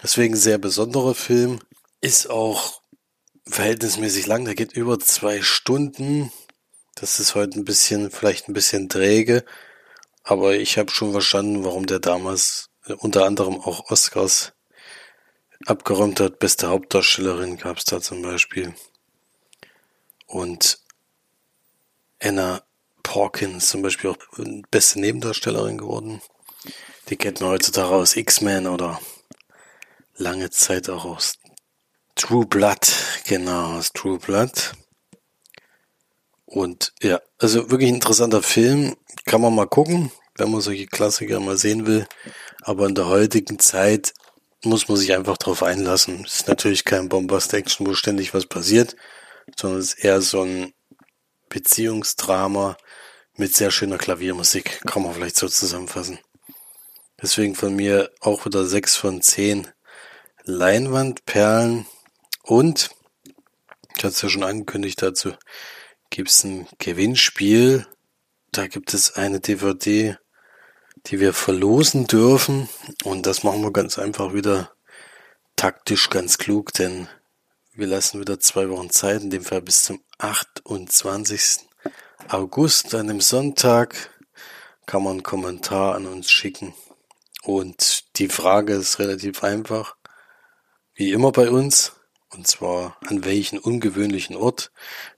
Deswegen 0.00 0.36
sehr 0.36 0.58
besonderer 0.58 1.14
Film, 1.14 1.60
ist 2.00 2.30
auch 2.30 2.82
verhältnismäßig 3.46 4.26
lang, 4.26 4.44
der 4.44 4.54
geht 4.54 4.72
über 4.72 4.98
zwei 4.98 5.42
Stunden. 5.42 6.32
Das 6.94 7.20
ist 7.20 7.34
heute 7.34 7.58
ein 7.58 7.64
bisschen, 7.64 8.10
vielleicht 8.10 8.48
ein 8.48 8.52
bisschen 8.54 8.88
träge, 8.88 9.44
aber 10.22 10.56
ich 10.56 10.78
habe 10.78 10.90
schon 10.90 11.12
verstanden, 11.12 11.64
warum 11.64 11.86
der 11.86 11.98
damals 11.98 12.70
unter 12.98 13.24
anderem 13.24 13.60
auch 13.60 13.90
Oscars 13.90 14.52
abgeräumt 15.66 16.20
hat. 16.20 16.38
Beste 16.38 16.68
Hauptdarstellerin 16.68 17.56
gab 17.56 17.78
es 17.78 17.84
da 17.84 18.00
zum 18.00 18.22
Beispiel. 18.22 18.74
Und 20.26 20.80
Anna 22.20 22.62
Porkins 23.02 23.68
zum 23.68 23.82
Beispiel 23.82 24.10
auch 24.10 24.16
beste 24.70 25.00
Nebendarstellerin 25.00 25.78
geworden. 25.78 26.22
Die 27.08 27.16
kennt 27.16 27.40
man 27.40 27.50
heutzutage 27.50 27.94
aus 27.94 28.16
X-Men 28.16 28.66
oder 28.66 29.00
lange 30.22 30.50
Zeit 30.50 30.88
auch 30.88 31.04
aus 31.04 31.38
True 32.14 32.46
Blood, 32.46 32.86
genau, 33.26 33.78
aus 33.78 33.92
True 33.92 34.18
Blood. 34.18 34.72
Und 36.44 36.92
ja, 37.02 37.20
also 37.38 37.70
wirklich 37.70 37.88
interessanter 37.88 38.42
Film. 38.42 38.96
Kann 39.24 39.40
man 39.40 39.54
mal 39.54 39.66
gucken, 39.66 40.12
wenn 40.36 40.50
man 40.50 40.60
solche 40.60 40.86
Klassiker 40.86 41.40
mal 41.40 41.56
sehen 41.56 41.86
will. 41.86 42.06
Aber 42.62 42.86
in 42.86 42.94
der 42.94 43.06
heutigen 43.06 43.58
Zeit 43.58 44.12
muss 44.64 44.88
man 44.88 44.96
sich 44.98 45.12
einfach 45.14 45.38
drauf 45.38 45.62
einlassen. 45.62 46.24
Ist 46.24 46.48
natürlich 46.48 46.84
kein 46.84 47.08
Bombast-Action, 47.08 47.86
wo 47.86 47.94
ständig 47.94 48.34
was 48.34 48.46
passiert, 48.46 48.96
sondern 49.56 49.80
es 49.80 49.94
ist 49.94 50.04
eher 50.04 50.20
so 50.20 50.42
ein 50.42 50.72
Beziehungsdrama 51.48 52.76
mit 53.36 53.54
sehr 53.54 53.70
schöner 53.70 53.98
Klaviermusik. 53.98 54.82
Kann 54.86 55.02
man 55.02 55.14
vielleicht 55.14 55.36
so 55.36 55.48
zusammenfassen. 55.48 56.18
Deswegen 57.20 57.54
von 57.54 57.74
mir 57.74 58.10
auch 58.20 58.44
wieder 58.44 58.66
sechs 58.66 58.96
von 58.96 59.22
zehn 59.22 59.68
Leinwandperlen 60.44 61.86
und, 62.42 62.90
ich 63.96 64.04
hatte 64.04 64.08
es 64.08 64.22
ja 64.22 64.28
schon 64.28 64.42
angekündigt 64.42 65.00
dazu, 65.02 65.32
gibt 66.10 66.28
es 66.28 66.44
ein 66.44 66.66
Gewinnspiel. 66.78 67.86
Da 68.50 68.66
gibt 68.66 68.92
es 68.94 69.14
eine 69.14 69.40
DVD, 69.40 70.18
die 71.06 71.20
wir 71.20 71.32
verlosen 71.32 72.06
dürfen. 72.06 72.68
Und 73.04 73.26
das 73.26 73.42
machen 73.42 73.62
wir 73.62 73.72
ganz 73.72 73.98
einfach 73.98 74.34
wieder 74.34 74.72
taktisch 75.56 76.10
ganz 76.10 76.38
klug, 76.38 76.72
denn 76.72 77.08
wir 77.72 77.86
lassen 77.86 78.20
wieder 78.20 78.38
zwei 78.40 78.68
Wochen 78.68 78.90
Zeit, 78.90 79.22
in 79.22 79.30
dem 79.30 79.44
Fall 79.44 79.62
bis 79.62 79.82
zum 79.82 80.02
28. 80.18 81.68
August, 82.28 82.94
an 82.94 83.08
dem 83.08 83.20
Sonntag, 83.20 84.10
kann 84.86 85.02
man 85.02 85.12
einen 85.12 85.22
Kommentar 85.22 85.94
an 85.94 86.06
uns 86.06 86.30
schicken. 86.30 86.74
Und 87.42 88.18
die 88.18 88.28
Frage 88.28 88.74
ist 88.74 88.98
relativ 88.98 89.42
einfach, 89.42 89.96
wie 91.02 91.10
immer 91.10 91.32
bei 91.32 91.50
uns. 91.50 91.94
Und 92.30 92.46
zwar 92.46 92.96
an 93.06 93.24
welchen 93.24 93.58
ungewöhnlichen 93.58 94.36
Ort, 94.36 94.70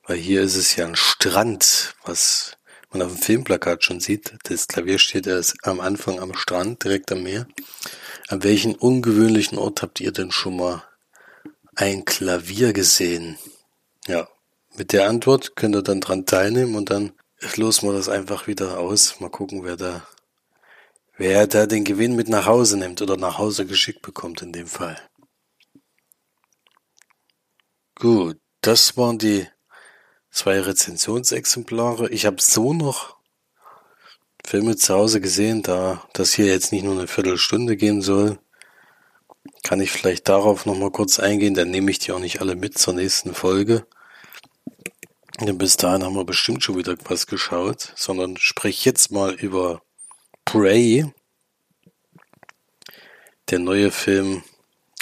weil 0.07 0.17
hier 0.17 0.41
ist 0.41 0.57
es 0.57 0.75
ja 0.76 0.87
ein 0.87 0.97
Strand, 0.97 1.95
was 2.07 2.57
man 2.91 3.03
auf 3.03 3.12
dem 3.12 3.21
Filmplakat 3.21 3.85
schon 3.85 4.00
sieht. 4.00 4.35
Das 4.45 4.67
Klavier 4.67 4.99
steht 4.99 5.26
erst 5.26 5.57
am 5.62 5.81
Anfang 5.81 6.21
am 6.21 6.35
Strand, 6.35 6.85
direkt 6.85 7.12
am 7.12 7.23
Meer. 7.23 7.47
An 8.29 8.43
welchen 8.43 8.75
ungewöhnlichen 8.75 9.59
Ort 9.59 9.83
habt 9.83 10.00
ihr 10.00 10.11
denn 10.11 10.33
schon 10.33 10.57
mal 10.57 10.83
ein 11.76 12.07
Klavier 12.07 12.73
gesehen? 12.73 13.37
Ja, 14.07 14.26
mit 14.75 14.95
der 14.95 15.07
Antwort 15.07 15.55
könnt 15.55 15.76
ihr 15.76 15.83
dann 15.83 16.00
dran 16.00 16.25
teilnehmen 16.25 16.76
und 16.76 16.88
dann 16.91 17.12
losen 17.57 17.91
wir 17.91 17.93
das 17.93 18.09
einfach 18.09 18.47
wieder 18.47 18.79
aus. 18.79 19.21
Mal 19.21 19.29
gucken, 19.29 19.64
wer 19.64 19.76
da, 19.76 20.07
wer 21.19 21.47
da 21.47 21.67
den 21.67 21.85
Gewinn 21.85 22.17
mit 22.17 22.31
nach 22.31 22.47
Hause 22.47 22.79
nimmt 22.79 23.03
oder 23.03 23.19
nach 23.19 23.37
Hause 23.37 23.67
geschickt 23.67 24.00
bekommt 24.00 24.41
in 24.41 24.53
dem 24.53 24.67
Fall. 24.67 24.97
Gut, 27.97 28.39
das 28.61 28.97
waren 28.97 29.19
die 29.19 29.47
zwei 30.31 30.61
Rezensionsexemplare. 30.61 32.11
Ich 32.11 32.27
habe 32.27 32.41
so 32.41 32.73
noch 32.73 33.17
Filme 34.45 34.77
zu 34.77 34.95
Hause 34.95 35.21
gesehen, 35.21 35.63
da 35.63 36.07
das 36.13 36.35
hier 36.35 36.47
jetzt 36.47 36.73
nicht 36.73 36.85
nur 36.85 36.95
eine 36.95 37.07
Viertelstunde 37.07 37.77
gehen 37.77 38.03
soll, 38.03 38.39
kann 39.63 39.81
ich 39.81 39.93
vielleicht 39.93 40.29
darauf 40.29 40.67
nochmal 40.67 40.91
kurz 40.91 41.19
eingehen, 41.19 41.55
dann 41.55 41.71
nehme 41.71 41.91
ich 41.91 41.99
die 41.99 42.13
auch 42.13 42.19
nicht 42.19 42.41
alle 42.41 42.57
mit 42.57 42.77
zur 42.77 42.95
nächsten 42.95 43.33
Folge. 43.33 43.87
Denn 45.41 45.57
bis 45.57 45.77
dahin 45.77 46.05
haben 46.05 46.15
wir 46.15 46.25
bestimmt 46.25 46.63
schon 46.63 46.77
wieder 46.77 46.97
was 47.05 47.27
geschaut, 47.27 47.93
sondern 47.97 48.37
sprich 48.37 48.85
jetzt 48.85 49.11
mal 49.11 49.35
über 49.35 49.83
Prey. 50.45 51.13
Der 53.51 53.59
neue 53.61 53.91
Film 53.91 54.43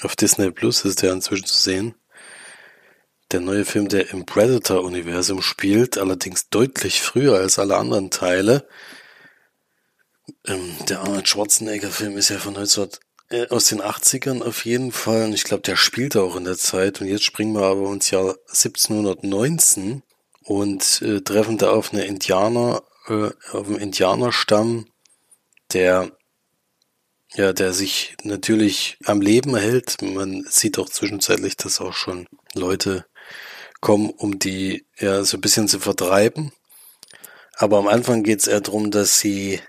auf 0.02 0.14
Disney 0.14 0.50
Plus 0.50 0.84
ist 0.84 1.02
der 1.02 1.12
inzwischen 1.12 1.46
zu 1.46 1.56
sehen. 1.56 1.94
Der 3.32 3.40
neue 3.40 3.64
Film, 3.64 3.88
der 3.88 4.10
im 4.10 4.26
Predator-Universum 4.26 5.40
spielt, 5.40 5.96
allerdings 5.96 6.50
deutlich 6.50 7.00
früher 7.00 7.38
als 7.38 7.58
alle 7.58 7.78
anderen 7.78 8.10
Teile. 8.10 8.68
Ähm, 10.46 10.76
der 10.86 11.00
Arnold 11.00 11.26
Schwarzenegger-Film 11.26 12.18
ist 12.18 12.28
ja 12.28 12.38
von 12.38 12.52
19, 12.52 12.88
äh, 13.30 13.48
aus 13.48 13.68
den 13.68 13.80
80ern 13.80 14.42
auf 14.42 14.66
jeden 14.66 14.92
Fall. 14.92 15.24
Und 15.24 15.32
ich 15.32 15.44
glaube, 15.44 15.62
der 15.62 15.76
spielt 15.76 16.14
auch 16.14 16.36
in 16.36 16.44
der 16.44 16.58
Zeit. 16.58 17.00
Und 17.00 17.06
jetzt 17.06 17.24
springen 17.24 17.54
wir 17.54 17.62
aber 17.62 17.90
ins 17.90 18.10
Jahr 18.10 18.36
1719 18.48 20.02
und 20.44 21.00
äh, 21.00 21.22
treffen 21.22 21.56
da 21.56 21.70
auf 21.70 21.94
eine 21.94 22.04
Indianer, 22.04 22.82
äh, 23.08 23.30
auf 23.52 23.66
einen 23.66 23.78
Indianerstamm, 23.78 24.86
der 25.72 26.12
ja, 27.34 27.54
der 27.54 27.72
sich 27.72 28.14
natürlich 28.24 28.98
am 29.06 29.22
Leben 29.22 29.54
erhält. 29.54 30.02
Man 30.02 30.44
sieht 30.50 30.78
auch 30.78 30.90
zwischenzeitlich, 30.90 31.56
dass 31.56 31.80
auch 31.80 31.94
schon 31.94 32.26
Leute 32.54 33.06
kommen, 33.82 34.08
um 34.10 34.38
die 34.38 34.86
ja 34.98 35.24
so 35.24 35.36
ein 35.36 35.42
bisschen 35.42 35.68
zu 35.68 35.78
vertreiben. 35.80 36.52
Aber 37.56 37.76
am 37.76 37.88
Anfang 37.88 38.22
geht 38.22 38.38
es 38.38 38.46
eher 38.46 38.62
darum, 38.62 38.90
dass 38.90 39.20
sie 39.20 39.60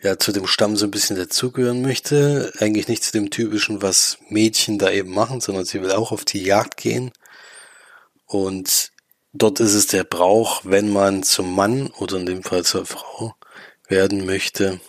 ja 0.00 0.18
zu 0.18 0.32
dem 0.32 0.46
Stamm 0.46 0.76
so 0.76 0.86
ein 0.86 0.90
bisschen 0.90 1.16
dazugehören 1.16 1.82
möchte. 1.82 2.52
Eigentlich 2.58 2.88
nicht 2.88 3.04
zu 3.04 3.12
dem 3.12 3.30
typischen, 3.30 3.82
was 3.82 4.18
Mädchen 4.30 4.78
da 4.78 4.90
eben 4.90 5.10
machen, 5.10 5.40
sondern 5.40 5.64
sie 5.64 5.82
will 5.82 5.92
auch 5.92 6.12
auf 6.12 6.24
die 6.24 6.42
Jagd 6.42 6.78
gehen. 6.78 7.12
Und 8.26 8.92
dort 9.32 9.60
ist 9.60 9.74
es 9.74 9.88
der 9.88 10.04
Brauch, 10.04 10.62
wenn 10.64 10.90
man 10.92 11.22
zum 11.22 11.54
Mann 11.54 11.88
oder 11.98 12.16
in 12.16 12.26
dem 12.26 12.42
Fall 12.42 12.64
zur 12.64 12.86
Frau 12.86 13.34
werden 13.88 14.24
möchte, 14.24 14.80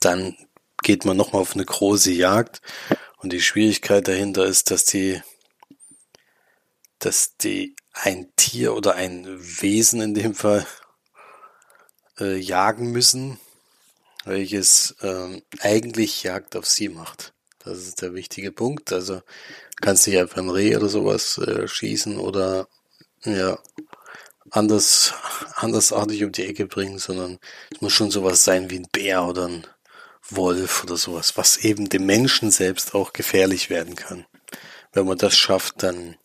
dann 0.00 0.36
geht 0.82 1.04
man 1.04 1.16
nochmal 1.16 1.42
auf 1.42 1.54
eine 1.54 1.64
große 1.64 2.12
Jagd. 2.12 2.60
Und 3.18 3.32
die 3.32 3.40
Schwierigkeit 3.40 4.08
dahinter 4.08 4.44
ist, 4.46 4.70
dass 4.70 4.84
die, 4.84 5.22
dass 6.98 7.36
die 7.36 7.76
ein 7.92 8.32
Tier 8.36 8.74
oder 8.74 8.94
ein 8.94 9.26
Wesen 9.60 10.00
in 10.00 10.14
dem 10.14 10.34
Fall 10.34 10.66
äh, 12.18 12.36
jagen 12.36 12.90
müssen, 12.92 13.38
welches 14.24 14.96
ähm, 15.02 15.42
eigentlich 15.60 16.22
Jagd 16.22 16.56
auf 16.56 16.66
sie 16.66 16.88
macht. 16.88 17.32
Das 17.58 17.78
ist 17.78 18.02
der 18.02 18.14
wichtige 18.14 18.52
Punkt. 18.52 18.92
Also 18.92 19.22
kannst 19.80 20.06
nicht 20.06 20.18
einfach 20.18 20.38
ein 20.38 20.50
Reh 20.50 20.76
oder 20.76 20.88
sowas 20.88 21.38
äh, 21.38 21.66
schießen 21.66 22.18
oder 22.18 22.68
ja 23.24 23.58
anders 24.50 25.14
andersartig 25.54 26.24
um 26.24 26.32
die 26.32 26.46
Ecke 26.46 26.66
bringen, 26.66 26.98
sondern 26.98 27.38
es 27.70 27.80
muss 27.80 27.92
schon 27.92 28.10
sowas 28.10 28.44
sein 28.44 28.70
wie 28.70 28.78
ein 28.78 28.88
Bär 28.92 29.24
oder 29.24 29.48
ein 29.48 29.66
Wolf 30.28 30.84
oder 30.84 30.96
sowas, 30.96 31.36
was 31.36 31.58
eben 31.58 31.88
dem 31.88 32.06
Menschen 32.06 32.50
selbst 32.50 32.94
auch 32.94 33.12
gefährlich 33.12 33.68
werden 33.70 33.96
kann. 33.96 34.26
Wenn 34.92 35.06
man 35.06 35.18
das 35.18 35.36
schafft, 35.36 35.82
dann 35.82 36.16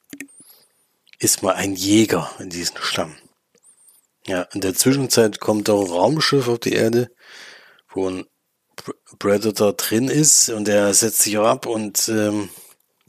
ist 1.20 1.44
man 1.44 1.56
ein 1.56 1.76
Jäger 1.76 2.32
in 2.40 2.50
diesem 2.50 2.78
Stamm. 2.78 3.16
Ja, 4.26 4.44
in 4.54 4.62
der 4.62 4.74
Zwischenzeit 4.74 5.40
kommt 5.40 5.70
auch 5.70 5.82
ein 5.84 5.92
Raumschiff 5.92 6.48
auf 6.48 6.60
die 6.60 6.74
Erde, 6.74 7.12
wo 7.90 8.10
ein 8.10 8.26
Predator 9.18 9.74
drin 9.74 10.08
ist 10.08 10.50
und 10.50 10.70
er 10.70 10.94
setzt 10.94 11.24
sich 11.24 11.38
auch 11.38 11.48
ab 11.48 11.66
und 11.66 12.08
ähm, 12.10 12.50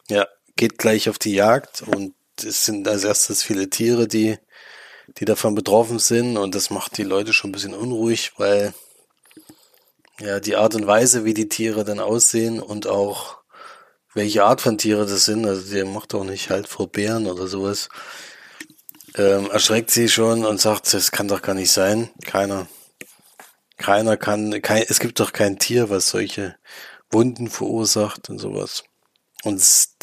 ja, 0.08 0.26
geht 0.56 0.78
gleich 0.78 1.08
auf 1.08 1.18
die 1.18 1.34
Jagd 1.34 1.82
und 1.82 2.14
es 2.42 2.64
sind 2.64 2.88
als 2.88 3.04
erstes 3.04 3.42
viele 3.42 3.70
Tiere, 3.70 4.08
die, 4.08 4.38
die 5.18 5.24
davon 5.24 5.54
betroffen 5.54 5.98
sind 5.98 6.36
und 6.36 6.54
das 6.54 6.70
macht 6.70 6.98
die 6.98 7.04
Leute 7.04 7.32
schon 7.32 7.50
ein 7.50 7.52
bisschen 7.52 7.74
unruhig, 7.74 8.32
weil 8.38 8.74
ja 10.18 10.40
die 10.40 10.56
Art 10.56 10.74
und 10.74 10.86
Weise, 10.86 11.24
wie 11.24 11.34
die 11.34 11.48
Tiere 11.48 11.84
dann 11.84 12.00
aussehen 12.00 12.60
und 12.60 12.86
auch 12.86 13.39
welche 14.14 14.44
Art 14.44 14.60
von 14.60 14.78
Tiere 14.78 15.06
das 15.06 15.24
sind, 15.24 15.46
also 15.46 15.72
der 15.72 15.84
macht 15.84 16.14
auch 16.14 16.24
nicht 16.24 16.50
halt 16.50 16.68
vor 16.68 16.90
Bären 16.90 17.26
oder 17.26 17.46
sowas, 17.46 17.88
ähm, 19.14 19.50
erschreckt 19.50 19.90
sie 19.90 20.08
schon 20.08 20.44
und 20.44 20.60
sagt, 20.60 20.92
das 20.92 21.10
kann 21.10 21.28
doch 21.28 21.42
gar 21.42 21.54
nicht 21.54 21.72
sein. 21.72 22.10
Keiner, 22.24 22.68
keiner 23.76 24.16
kann, 24.16 24.62
kein, 24.62 24.84
es 24.88 25.00
gibt 25.00 25.20
doch 25.20 25.32
kein 25.32 25.58
Tier, 25.58 25.90
was 25.90 26.10
solche 26.10 26.56
Wunden 27.10 27.48
verursacht 27.48 28.30
und 28.30 28.38
sowas. 28.38 28.84
Und 29.42 29.56
es 29.56 29.96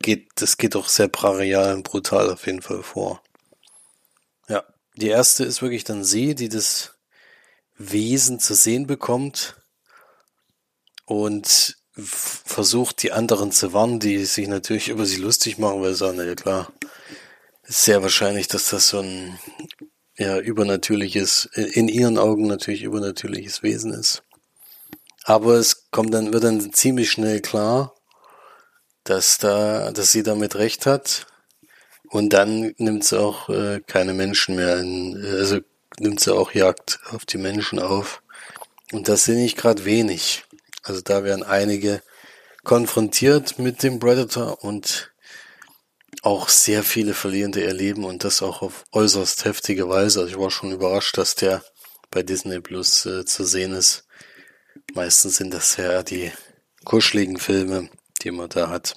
geht, 0.00 0.28
das 0.36 0.56
geht 0.56 0.74
doch 0.74 0.88
sehr 0.88 1.08
brachial 1.08 1.74
und 1.74 1.84
brutal 1.84 2.30
auf 2.30 2.46
jeden 2.46 2.62
Fall 2.62 2.82
vor. 2.82 3.22
Ja, 4.48 4.64
die 4.96 5.08
erste 5.08 5.44
ist 5.44 5.62
wirklich 5.62 5.84
dann 5.84 6.04
sie, 6.04 6.34
die 6.34 6.48
das 6.48 6.94
Wesen 7.76 8.38
zu 8.38 8.54
sehen 8.54 8.86
bekommt 8.86 9.56
und 11.06 11.76
versucht, 11.96 13.02
die 13.02 13.12
anderen 13.12 13.52
zu 13.52 13.72
warnen, 13.72 14.00
die 14.00 14.24
sich 14.24 14.48
natürlich 14.48 14.88
über 14.88 15.06
sie 15.06 15.16
lustig 15.16 15.58
machen, 15.58 15.80
weil 15.80 15.92
sie 15.92 15.98
sagen, 15.98 16.16
na 16.16 16.24
ja 16.24 16.34
klar, 16.34 16.72
ist 17.62 17.84
sehr 17.84 18.02
wahrscheinlich, 18.02 18.48
dass 18.48 18.70
das 18.70 18.88
so 18.88 19.00
ein 19.00 19.38
ja, 20.16 20.38
übernatürliches, 20.38 21.46
in 21.54 21.88
ihren 21.88 22.18
Augen 22.18 22.46
natürlich 22.46 22.82
übernatürliches 22.82 23.62
Wesen 23.62 23.92
ist. 23.92 24.22
Aber 25.24 25.54
es 25.54 25.90
kommt 25.90 26.12
dann, 26.12 26.32
wird 26.32 26.44
dann 26.44 26.72
ziemlich 26.72 27.10
schnell 27.10 27.40
klar, 27.40 27.94
dass 29.04 29.38
da, 29.38 29.92
dass 29.92 30.12
sie 30.12 30.22
damit 30.22 30.56
recht 30.56 30.86
hat. 30.86 31.26
Und 32.08 32.32
dann 32.32 32.74
nimmt 32.76 33.04
sie 33.04 33.18
auch 33.18 33.48
äh, 33.48 33.80
keine 33.86 34.12
Menschen 34.12 34.56
mehr 34.56 34.78
in, 34.78 35.24
also 35.24 35.60
nimmt 35.98 36.20
sie 36.20 36.34
auch 36.34 36.52
Jagd 36.52 37.00
auf 37.10 37.24
die 37.24 37.38
Menschen 37.38 37.78
auf. 37.78 38.22
Und 38.92 39.08
das 39.08 39.24
sind 39.24 39.36
nicht 39.36 39.56
gerade 39.56 39.84
wenig. 39.84 40.44
Also 40.84 41.00
da 41.00 41.24
werden 41.24 41.42
einige 41.42 42.02
konfrontiert 42.62 43.58
mit 43.58 43.82
dem 43.82 43.98
Predator 43.98 44.62
und 44.62 45.12
auch 46.22 46.48
sehr 46.48 46.82
viele 46.82 47.14
Verlierende 47.14 47.64
erleben 47.64 48.04
und 48.04 48.24
das 48.24 48.42
auch 48.42 48.62
auf 48.62 48.84
äußerst 48.92 49.44
heftige 49.44 49.88
Weise. 49.88 50.20
Also 50.20 50.32
ich 50.32 50.38
war 50.38 50.50
schon 50.50 50.72
überrascht, 50.72 51.18
dass 51.18 51.34
der 51.34 51.62
bei 52.10 52.22
Disney 52.22 52.60
Plus 52.60 53.04
äh, 53.06 53.24
zu 53.24 53.44
sehen 53.44 53.72
ist. 53.72 54.06
Meistens 54.94 55.36
sind 55.36 55.52
das 55.52 55.76
ja 55.76 56.02
die 56.02 56.30
kuscheligen 56.84 57.38
Filme, 57.38 57.90
die 58.22 58.30
man 58.30 58.48
da 58.48 58.68
hat. 58.68 58.94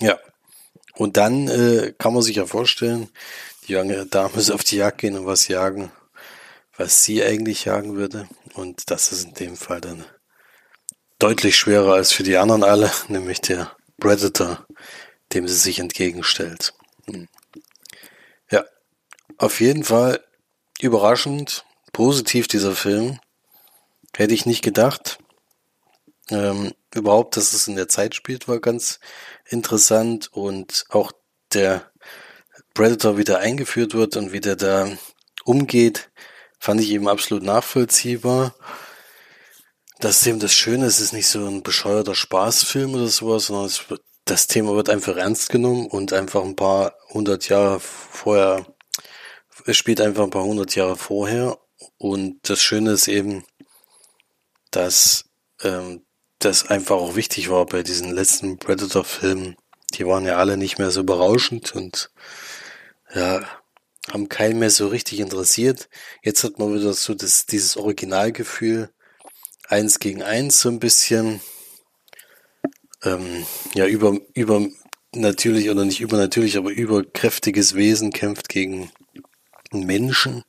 Ja. 0.00 0.18
Und 0.94 1.16
dann 1.16 1.48
äh, 1.48 1.94
kann 1.98 2.14
man 2.14 2.22
sich 2.22 2.36
ja 2.36 2.46
vorstellen, 2.46 3.08
die 3.66 3.72
junge 3.72 4.06
Dame 4.06 4.36
ist 4.36 4.50
auf 4.50 4.64
die 4.64 4.76
Jagd 4.76 4.98
gehen 4.98 5.16
und 5.16 5.26
was 5.26 5.48
jagen, 5.48 5.92
was 6.76 7.04
sie 7.04 7.22
eigentlich 7.22 7.66
jagen 7.66 7.96
würde. 7.96 8.28
Und 8.54 8.90
das 8.90 9.12
ist 9.12 9.24
in 9.24 9.34
dem 9.34 9.56
Fall 9.56 9.80
dann 9.80 10.04
deutlich 11.20 11.56
schwerer 11.56 11.94
als 11.94 12.12
für 12.12 12.24
die 12.24 12.36
anderen 12.36 12.64
alle, 12.64 12.90
nämlich 13.08 13.40
der 13.40 13.70
Predator, 14.00 14.66
dem 15.32 15.46
sie 15.46 15.54
sich 15.54 15.78
entgegenstellt. 15.78 16.74
Hm. 17.06 17.28
Ja, 18.50 18.64
auf 19.38 19.60
jeden 19.60 19.84
Fall 19.84 20.24
überraschend, 20.80 21.64
positiv 21.92 22.48
dieser 22.48 22.74
Film. 22.74 23.20
Hätte 24.16 24.34
ich 24.34 24.46
nicht 24.46 24.62
gedacht. 24.62 25.18
Ähm, 26.30 26.72
überhaupt, 26.94 27.36
dass 27.36 27.52
es 27.52 27.68
in 27.68 27.76
der 27.76 27.88
Zeit 27.88 28.14
spielt, 28.14 28.48
war 28.48 28.58
ganz 28.58 28.98
interessant 29.46 30.32
und 30.32 30.84
auch 30.88 31.12
der 31.52 31.90
Predator 32.74 33.18
wieder 33.18 33.38
eingeführt 33.38 33.94
wird 33.94 34.16
und 34.16 34.32
wie 34.32 34.40
der 34.40 34.56
da 34.56 34.88
umgeht, 35.44 36.10
fand 36.58 36.80
ich 36.80 36.90
eben 36.90 37.08
absolut 37.08 37.42
nachvollziehbar. 37.42 38.54
Das 40.00 40.22
ist 40.22 40.26
eben 40.26 40.40
das 40.40 40.54
Schöne, 40.54 40.86
es 40.86 40.98
ist 40.98 41.12
nicht 41.12 41.28
so 41.28 41.46
ein 41.46 41.62
bescheuerter 41.62 42.14
Spaßfilm 42.14 42.94
oder 42.94 43.06
sowas, 43.08 43.46
sondern 43.46 43.66
es 43.66 43.84
das 44.24 44.46
Thema 44.46 44.74
wird 44.74 44.88
einfach 44.88 45.16
ernst 45.16 45.50
genommen 45.50 45.86
und 45.88 46.12
einfach 46.12 46.42
ein 46.42 46.56
paar 46.56 46.94
hundert 47.10 47.48
Jahre 47.48 47.80
vorher, 47.80 48.64
es 49.66 49.76
spielt 49.76 50.00
einfach 50.00 50.24
ein 50.24 50.30
paar 50.30 50.44
hundert 50.44 50.74
Jahre 50.74 50.96
vorher 50.96 51.58
und 51.98 52.38
das 52.48 52.62
Schöne 52.62 52.92
ist 52.92 53.08
eben, 53.08 53.44
dass 54.70 55.26
ähm, 55.62 56.06
das 56.38 56.66
einfach 56.66 56.96
auch 56.96 57.16
wichtig 57.16 57.50
war 57.50 57.66
bei 57.66 57.82
diesen 57.82 58.10
letzten 58.10 58.58
Predator-Filmen. 58.58 59.56
Die 59.94 60.06
waren 60.06 60.24
ja 60.24 60.36
alle 60.36 60.56
nicht 60.56 60.78
mehr 60.78 60.92
so 60.92 61.04
berauschend 61.04 61.74
und 61.74 62.10
ja, 63.14 63.42
haben 64.10 64.28
keinen 64.30 64.60
mehr 64.60 64.70
so 64.70 64.88
richtig 64.88 65.20
interessiert. 65.20 65.90
Jetzt 66.22 66.42
hat 66.44 66.58
man 66.58 66.74
wieder 66.74 66.94
so 66.94 67.14
das, 67.14 67.44
dieses 67.44 67.76
Originalgefühl, 67.76 68.90
eins 69.70 69.98
gegen 69.98 70.22
eins 70.22 70.60
so 70.60 70.68
ein 70.68 70.80
bisschen, 70.80 71.40
ähm, 73.04 73.46
ja, 73.74 73.86
über, 73.86 74.18
über 74.34 74.66
natürlich 75.14 75.70
oder 75.70 75.84
nicht 75.84 76.00
übernatürlich, 76.00 76.56
aber 76.56 76.70
überkräftiges 76.70 77.74
Wesen 77.74 78.12
kämpft 78.12 78.48
gegen 78.48 78.90
Menschen. 79.72 80.44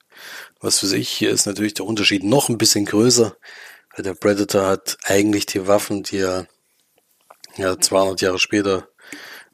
Was 0.60 0.80
für 0.80 0.88
sich, 0.88 1.10
hier 1.10 1.32
ist 1.32 1.46
natürlich 1.46 1.74
der 1.74 1.86
Unterschied 1.86 2.24
noch 2.24 2.50
ein 2.50 2.58
bisschen 2.58 2.86
größer, 2.86 3.36
weil 3.96 4.04
der 4.04 4.14
Predator 4.14 4.68
hat 4.68 4.98
eigentlich 5.04 5.46
die 5.46 5.68
Waffen, 5.68 6.04
die 6.04 6.18
er 6.18 6.48
ja 7.58 7.80
200 7.80 8.22
Jahre 8.22 8.40
später 8.40 8.90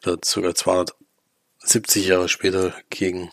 oder 0.05 0.17
sogar 0.23 0.55
270 0.55 2.07
Jahre 2.07 2.29
später 2.29 2.73
gegen 2.89 3.31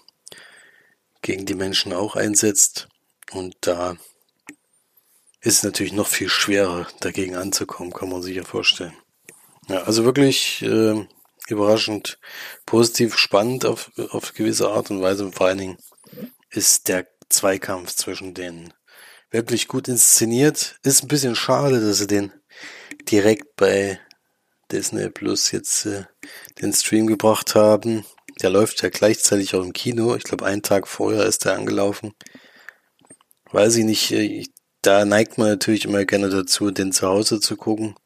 gegen 1.25 1.47
die 1.47 1.55
Menschen 1.55 1.95
auch 1.95 2.17
einsetzt 2.17 2.89
und 3.33 3.57
da 3.63 3.97
ist 5.45 5.59
es 5.59 5.63
natürlich 5.63 5.93
noch 5.93 6.09
viel 6.09 6.31
schwerer, 6.31 6.89
dagegen 7.01 7.37
anzukommen, 7.37 7.93
kann 7.93 8.09
man 8.09 8.23
sich 8.23 8.35
ja 8.35 8.45
vorstellen. 8.45 8.95
Ja, 9.69 9.83
also 9.83 10.05
wirklich 10.05 10.63
äh, 10.63 11.07
überraschend 11.49 12.19
positiv, 12.65 13.19
spannend 13.19 13.67
auf, 13.67 13.93
auf 14.11 14.33
gewisse 14.33 14.71
Art 14.71 14.91
und 14.91 15.03
Weise. 15.03 15.27
Und 15.27 15.35
vor 15.35 15.47
allen 15.47 15.59
Dingen 15.59 15.79
ist 16.51 16.89
der 16.89 17.07
Zweikampf 17.29 17.95
zwischen 17.95 18.33
denen 18.33 18.73
wirklich 19.31 19.69
gut 19.69 19.87
inszeniert. 19.87 20.79
Ist 20.83 21.03
ein 21.03 21.09
bisschen 21.09 21.37
schade, 21.37 21.79
dass 21.79 21.99
sie 21.99 22.07
den 22.07 22.33
direkt 23.11 23.57
bei 23.57 24.01
Disney 24.73 25.11
Plus 25.11 25.51
jetzt 25.51 25.85
äh, 25.85 26.05
den 26.63 26.73
Stream 26.73 27.07
gebracht 27.07 27.55
haben. 27.55 28.07
Der 28.41 28.49
läuft 28.49 28.83
ja 28.83 28.89
gleichzeitig 28.89 29.55
auch 29.55 29.63
im 29.63 29.75
Kino. 29.75 30.15
Ich 30.17 30.25
glaube, 30.25 30.47
einen 30.47 30.63
Tag 30.63 30.89
vorher 30.89 31.27
ist 31.27 31.45
er 31.45 31.55
angelaufen. 31.55 32.15
Weiß 33.53 33.77
ich 33.77 33.85
nicht, 33.85 34.11
äh, 34.11 34.23
ich 34.23 34.54
da 34.87 35.05
neigt 35.05 35.39
man 35.39 35.49
natürlich 35.49 35.87
immer 35.87 36.05
gerne 36.05 36.29
dazu, 36.29 36.71
den 36.71 36.93
zu 36.93 37.07
Hause 37.07 37.41
zu 37.41 37.57
gucken, 37.57 37.97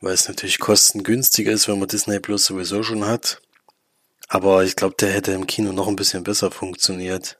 weil 0.00 0.12
es 0.12 0.28
natürlich 0.28 0.58
kostengünstiger 0.58 1.52
ist, 1.52 1.66
wenn 1.66 1.78
man 1.78 1.88
Disney 1.88 2.20
Plus 2.20 2.44
sowieso 2.44 2.82
schon 2.82 3.06
hat. 3.06 3.40
Aber 4.28 4.64
ich 4.64 4.76
glaube, 4.76 4.96
der 4.98 5.12
hätte 5.12 5.32
im 5.32 5.46
Kino 5.46 5.72
noch 5.72 5.88
ein 5.88 5.96
bisschen 5.96 6.24
besser 6.24 6.50
funktioniert. 6.50 7.38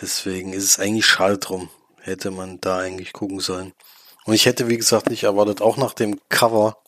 Deswegen 0.00 0.52
ist 0.52 0.64
es 0.64 0.78
eigentlich 0.78 1.06
schade 1.06 1.38
drum. 1.38 1.70
hätte 2.02 2.30
man 2.30 2.60
da 2.60 2.78
eigentlich 2.78 3.12
gucken 3.12 3.40
sollen. 3.40 3.72
Und 4.24 4.34
ich 4.34 4.46
hätte, 4.46 4.68
wie 4.68 4.76
gesagt, 4.76 5.10
nicht 5.10 5.24
erwartet, 5.24 5.60
auch 5.60 5.76
nach 5.76 5.92
dem 5.92 6.18
Cover, 6.28 6.82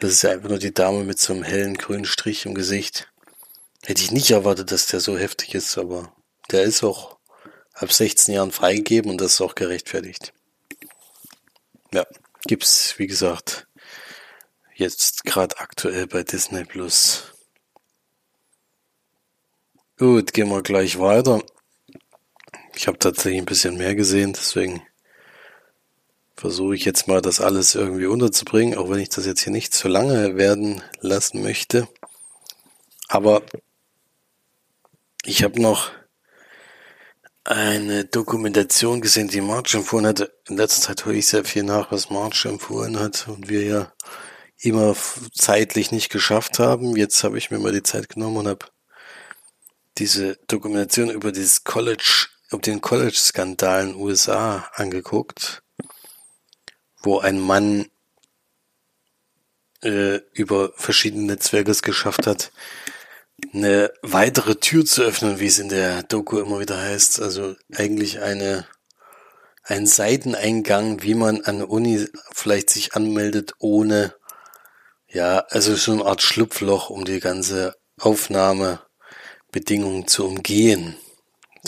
das 0.00 0.12
ist 0.12 0.22
ja 0.22 0.30
einfach 0.30 0.48
nur 0.48 0.58
die 0.58 0.74
Dame 0.74 1.04
mit 1.04 1.18
so 1.18 1.32
einem 1.32 1.42
hellen 1.42 1.76
grünen 1.76 2.04
Strich 2.04 2.46
im 2.46 2.54
Gesicht, 2.54 3.08
hätte 3.84 4.02
ich 4.02 4.12
nicht 4.12 4.30
erwartet, 4.30 4.70
dass 4.70 4.86
der 4.86 5.00
so 5.00 5.18
heftig 5.18 5.54
ist, 5.54 5.76
aber 5.76 6.12
der 6.50 6.62
ist 6.62 6.84
auch 6.84 7.17
ab 7.78 7.92
16 7.92 8.34
Jahren 8.34 8.52
freigegeben 8.52 9.10
und 9.10 9.20
das 9.20 9.34
ist 9.34 9.40
auch 9.40 9.54
gerechtfertigt. 9.54 10.32
Ja, 11.92 12.06
gibt's, 12.46 12.98
wie 12.98 13.06
gesagt, 13.06 13.66
jetzt 14.74 15.24
gerade 15.24 15.58
aktuell 15.58 16.06
bei 16.06 16.22
Disney 16.22 16.64
Plus. 16.64 17.32
Gut, 19.96 20.32
gehen 20.32 20.48
wir 20.48 20.62
gleich 20.62 20.98
weiter. 20.98 21.42
Ich 22.74 22.86
habe 22.86 22.98
tatsächlich 22.98 23.40
ein 23.40 23.46
bisschen 23.46 23.76
mehr 23.76 23.94
gesehen, 23.94 24.32
deswegen 24.32 24.82
versuche 26.36 26.76
ich 26.76 26.84
jetzt 26.84 27.08
mal 27.08 27.20
das 27.20 27.40
alles 27.40 27.74
irgendwie 27.74 28.06
unterzubringen, 28.06 28.78
auch 28.78 28.90
wenn 28.90 29.00
ich 29.00 29.08
das 29.08 29.26
jetzt 29.26 29.42
hier 29.42 29.52
nicht 29.52 29.74
zu 29.74 29.88
lange 29.88 30.36
werden 30.36 30.82
lassen 31.00 31.42
möchte. 31.42 31.88
Aber 33.08 33.42
ich 35.24 35.42
habe 35.42 35.60
noch 35.60 35.90
eine 37.48 38.04
Dokumentation 38.04 39.00
gesehen, 39.00 39.28
die 39.28 39.40
March 39.40 39.74
empfohlen 39.74 40.06
hatte. 40.06 40.32
In 40.48 40.58
letzter 40.58 40.88
Zeit 40.88 41.06
höre 41.06 41.14
ich 41.14 41.26
sehr 41.26 41.44
viel 41.44 41.62
nach, 41.62 41.90
was 41.90 42.10
March 42.10 42.44
empfohlen 42.44 43.00
hat 43.00 43.26
und 43.26 43.48
wir 43.48 43.64
ja 43.64 43.92
immer 44.58 44.94
zeitlich 45.32 45.90
nicht 45.90 46.10
geschafft 46.10 46.58
haben. 46.58 46.94
Jetzt 46.94 47.24
habe 47.24 47.38
ich 47.38 47.50
mir 47.50 47.58
mal 47.58 47.72
die 47.72 47.82
Zeit 47.82 48.10
genommen 48.10 48.36
und 48.36 48.48
habe 48.48 48.66
diese 49.96 50.36
Dokumentation 50.46 51.08
über 51.10 51.32
dieses 51.32 51.64
College 51.64 52.26
um 52.50 52.60
den 52.60 52.80
College-Skandal 52.80 53.82
in 53.82 53.92
den 53.92 54.00
USA 54.00 54.70
angeguckt, 54.74 55.62
wo 57.02 57.18
ein 57.18 57.38
Mann 57.38 57.86
äh, 59.82 60.16
über 60.32 60.72
verschiedene 60.76 61.24
Netzwerke 61.24 61.70
es 61.70 61.82
geschafft 61.82 62.26
hat, 62.26 62.52
eine 63.52 63.92
weitere 64.02 64.56
Tür 64.56 64.84
zu 64.84 65.02
öffnen, 65.02 65.40
wie 65.40 65.46
es 65.46 65.58
in 65.58 65.68
der 65.68 66.02
Doku 66.02 66.38
immer 66.38 66.60
wieder 66.60 66.80
heißt. 66.80 67.20
Also 67.20 67.56
eigentlich 67.74 68.20
eine 68.20 68.66
ein 69.64 69.86
Seiteneingang, 69.86 71.02
wie 71.02 71.14
man 71.14 71.42
an 71.42 71.58
der 71.58 71.68
Uni 71.68 72.06
vielleicht 72.32 72.70
sich 72.70 72.94
anmeldet, 72.94 73.52
ohne 73.58 74.14
ja, 75.10 75.40
also 75.50 75.74
so 75.74 75.92
eine 75.92 76.06
Art 76.06 76.22
Schlupfloch, 76.22 76.90
um 76.90 77.04
die 77.04 77.20
ganze 77.20 77.76
Aufnahmebedingungen 77.98 80.06
zu 80.06 80.26
umgehen 80.26 80.96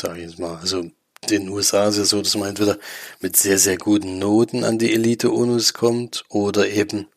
sage 0.00 0.20
ich 0.20 0.30
jetzt 0.30 0.38
mal. 0.38 0.56
Also 0.56 0.84
den 1.28 1.48
USA 1.48 1.88
ist 1.88 1.98
ja 1.98 2.04
so, 2.04 2.22
dass 2.22 2.36
man 2.36 2.50
entweder 2.50 2.78
mit 3.20 3.36
sehr, 3.36 3.58
sehr 3.58 3.76
guten 3.76 4.18
Noten 4.18 4.64
an 4.64 4.78
die 4.78 4.92
Elite-UNUS 4.92 5.74
kommt 5.74 6.24
oder 6.28 6.68
eben, 6.68 7.08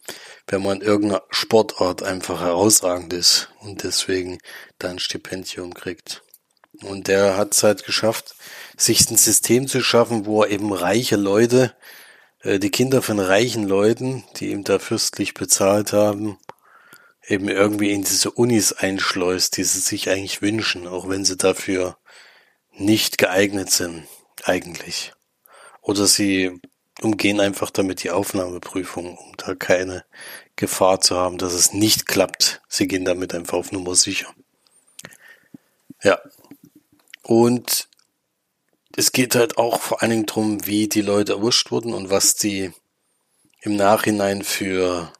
wenn 0.47 0.61
man 0.61 0.81
in 0.81 0.87
irgendeiner 0.87 1.23
Sportart 1.29 2.03
einfach 2.03 2.41
herausragend 2.41 3.13
ist 3.13 3.49
und 3.61 3.83
deswegen 3.83 4.39
da 4.79 4.89
ein 4.89 4.99
Stipendium 4.99 5.73
kriegt. 5.73 6.23
Und 6.81 7.07
der 7.07 7.37
hat 7.37 7.53
es 7.53 7.63
halt 7.63 7.85
geschafft, 7.85 8.35
sich 8.77 9.09
ein 9.09 9.17
System 9.17 9.67
zu 9.67 9.81
schaffen, 9.81 10.25
wo 10.25 10.43
er 10.43 10.49
eben 10.49 10.73
reiche 10.73 11.15
Leute, 11.15 11.73
äh, 12.41 12.59
die 12.59 12.71
Kinder 12.71 13.01
von 13.01 13.19
reichen 13.19 13.67
Leuten, 13.67 14.23
die 14.37 14.49
ihm 14.51 14.63
da 14.63 14.79
fürstlich 14.79 15.33
bezahlt 15.33 15.93
haben, 15.93 16.37
eben 17.27 17.47
irgendwie 17.47 17.91
in 17.91 18.03
diese 18.03 18.31
Unis 18.31 18.73
einschleust, 18.73 19.57
die 19.57 19.63
sie 19.63 19.79
sich 19.79 20.09
eigentlich 20.09 20.41
wünschen, 20.41 20.87
auch 20.87 21.07
wenn 21.07 21.25
sie 21.25 21.37
dafür 21.37 21.97
nicht 22.71 23.17
geeignet 23.17 23.71
sind, 23.71 24.07
eigentlich. 24.43 25.13
Oder 25.81 26.07
sie 26.07 26.59
umgehen 27.01 27.39
einfach 27.39 27.69
damit 27.69 28.03
die 28.03 28.11
Aufnahmeprüfung, 28.11 29.17
um 29.17 29.33
da 29.37 29.55
keine 29.55 30.05
Gefahr 30.55 31.01
zu 31.01 31.15
haben, 31.15 31.37
dass 31.37 31.53
es 31.53 31.73
nicht 31.73 32.05
klappt. 32.05 32.61
Sie 32.67 32.87
gehen 32.87 33.05
damit 33.05 33.33
einfach 33.33 33.57
auf 33.57 33.71
Nummer 33.71 33.95
sicher. 33.95 34.33
Ja. 36.03 36.19
Und 37.23 37.89
es 38.95 39.11
geht 39.11 39.35
halt 39.35 39.57
auch 39.57 39.81
vor 39.81 40.01
allen 40.01 40.11
Dingen 40.11 40.25
drum, 40.25 40.65
wie 40.67 40.87
die 40.87 41.01
Leute 41.01 41.33
erwischt 41.33 41.71
wurden 41.71 41.93
und 41.93 42.09
was 42.09 42.35
die 42.35 42.71
im 43.61 43.75
Nachhinein 43.75 44.43
für 44.43 45.11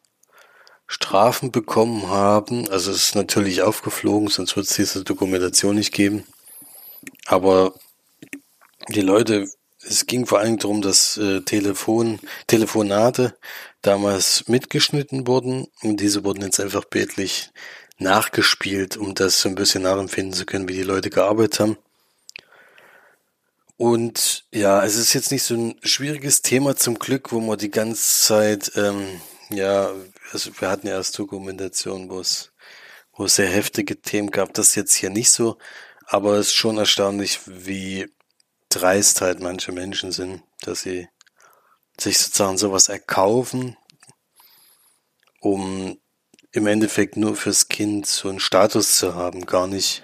Strafen 0.85 1.51
bekommen 1.51 2.07
haben. 2.09 2.69
Also 2.69 2.91
es 2.91 2.97
ist 2.97 3.15
natürlich 3.15 3.61
aufgeflogen, 3.61 4.27
sonst 4.27 4.55
wird 4.55 4.67
es 4.67 4.75
diese 4.75 5.03
Dokumentation 5.03 5.75
nicht 5.75 5.93
geben. 5.93 6.25
Aber 7.25 7.73
die 8.89 9.01
Leute, 9.01 9.47
es 9.87 10.05
ging 10.05 10.25
vor 10.25 10.39
allem 10.39 10.57
darum, 10.57 10.81
dass 10.81 11.17
äh, 11.17 11.41
Telefon, 11.41 12.19
Telefonate 12.47 13.35
damals 13.81 14.47
mitgeschnitten 14.47 15.27
wurden 15.27 15.67
und 15.81 15.99
diese 15.99 16.23
wurden 16.23 16.43
jetzt 16.43 16.59
einfach 16.59 16.85
bildlich 16.85 17.51
nachgespielt, 17.97 18.97
um 18.97 19.15
das 19.15 19.41
so 19.41 19.49
ein 19.49 19.55
bisschen 19.55 19.83
nachempfinden 19.83 20.33
zu 20.33 20.45
können, 20.45 20.67
wie 20.67 20.73
die 20.73 20.83
Leute 20.83 21.09
gearbeitet 21.09 21.59
haben. 21.59 21.77
Und 23.77 24.45
ja, 24.51 24.83
es 24.85 24.95
ist 24.95 25.13
jetzt 25.13 25.31
nicht 25.31 25.43
so 25.43 25.55
ein 25.55 25.75
schwieriges 25.83 26.41
Thema 26.41 26.75
zum 26.75 26.99
Glück, 26.99 27.31
wo 27.31 27.39
man 27.39 27.57
die 27.57 27.71
ganze 27.71 28.25
Zeit, 28.27 28.71
ähm, 28.75 29.21
ja, 29.49 29.91
also 30.31 30.51
wir 30.59 30.69
hatten 30.69 30.87
ja 30.87 30.93
erst 30.93 31.17
Dokumentation, 31.17 32.09
wo 32.09 32.19
es, 32.19 32.51
wo 33.13 33.25
es 33.25 33.35
sehr 33.35 33.49
heftige 33.49 33.99
Themen 33.99 34.31
gab, 34.31 34.53
das 34.53 34.75
jetzt 34.75 34.95
hier 34.95 35.09
nicht 35.09 35.31
so. 35.31 35.57
Aber 36.05 36.35
es 36.35 36.47
ist 36.47 36.53
schon 36.53 36.77
erstaunlich, 36.77 37.39
wie 37.45 38.07
dreist 38.75 39.21
halt 39.21 39.39
manche 39.39 39.71
Menschen 39.71 40.11
sind, 40.11 40.43
dass 40.61 40.81
sie 40.81 41.07
sich 41.99 42.17
sozusagen 42.17 42.57
sowas 42.57 42.89
erkaufen, 42.89 43.77
um 45.39 45.97
im 46.51 46.67
Endeffekt 46.67 47.17
nur 47.17 47.35
fürs 47.35 47.67
Kind 47.67 48.05
so 48.05 48.29
einen 48.29 48.39
Status 48.39 48.97
zu 48.97 49.15
haben. 49.15 49.45
Gar 49.45 49.67
nicht, 49.67 50.03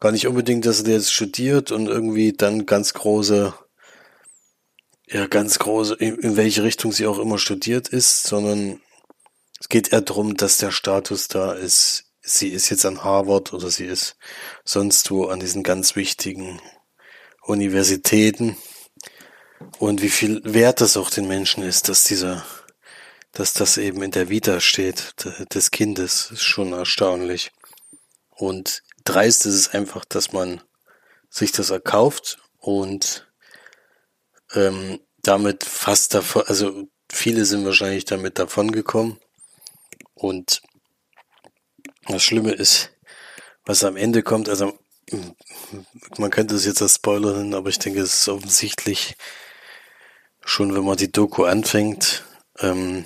gar 0.00 0.12
nicht 0.12 0.26
unbedingt, 0.26 0.66
dass 0.66 0.82
er 0.82 0.94
jetzt 0.94 1.12
studiert 1.12 1.70
und 1.70 1.86
irgendwie 1.86 2.32
dann 2.32 2.66
ganz 2.66 2.94
große, 2.94 3.54
ja, 5.08 5.26
ganz 5.26 5.58
große, 5.58 5.94
in, 5.94 6.16
in 6.18 6.36
welche 6.36 6.62
Richtung 6.62 6.92
sie 6.92 7.06
auch 7.06 7.18
immer 7.18 7.38
studiert 7.38 7.88
ist, 7.88 8.24
sondern 8.24 8.80
es 9.60 9.68
geht 9.68 9.92
eher 9.92 10.00
darum, 10.00 10.36
dass 10.36 10.56
der 10.56 10.70
Status 10.70 11.28
da 11.28 11.52
ist, 11.52 12.04
sie 12.22 12.48
ist 12.48 12.70
jetzt 12.70 12.86
an 12.86 13.04
Harvard 13.04 13.52
oder 13.52 13.70
sie 13.70 13.86
ist 13.86 14.16
sonst 14.64 15.10
wo 15.10 15.26
an 15.26 15.40
diesen 15.40 15.62
ganz 15.62 15.96
wichtigen 15.96 16.60
Universitäten 17.50 18.56
und 19.78 20.02
wie 20.02 20.08
viel 20.08 20.40
wert 20.44 20.80
es 20.80 20.96
auch 20.96 21.10
den 21.10 21.28
Menschen 21.28 21.62
ist, 21.62 21.88
dass 21.88 22.04
dieser, 22.04 22.46
dass 23.32 23.52
das 23.52 23.76
eben 23.76 24.02
in 24.02 24.12
der 24.12 24.28
Vita 24.28 24.60
steht 24.60 25.14
des 25.54 25.70
Kindes, 25.70 26.30
ist 26.30 26.44
schon 26.44 26.72
erstaunlich. 26.72 27.50
Und 28.30 28.82
dreist 29.04 29.46
ist 29.46 29.54
es 29.54 29.68
einfach, 29.74 30.04
dass 30.04 30.32
man 30.32 30.62
sich 31.28 31.52
das 31.52 31.70
erkauft 31.70 32.38
und 32.58 33.28
ähm, 34.54 35.00
damit 35.22 35.64
fast 35.64 36.14
davon, 36.14 36.44
also 36.46 36.88
viele 37.10 37.44
sind 37.44 37.64
wahrscheinlich 37.64 38.04
damit 38.04 38.38
davon 38.38 38.72
gekommen 38.72 39.18
und 40.14 40.62
das 42.06 42.22
Schlimme 42.22 42.52
ist, 42.52 42.92
was 43.64 43.84
am 43.84 43.96
Ende 43.96 44.22
kommt, 44.22 44.48
also 44.48 44.78
man 46.18 46.30
könnte 46.30 46.54
es 46.54 46.64
jetzt 46.64 46.82
als 46.82 46.96
Spoiler 46.96 47.32
nennen, 47.32 47.54
aber 47.54 47.68
ich 47.68 47.78
denke, 47.78 48.00
es 48.00 48.14
ist 48.14 48.28
offensichtlich 48.28 49.16
schon, 50.44 50.74
wenn 50.74 50.84
man 50.84 50.96
die 50.96 51.12
Doku 51.12 51.44
anfängt. 51.44 52.24
Ähm, 52.58 53.04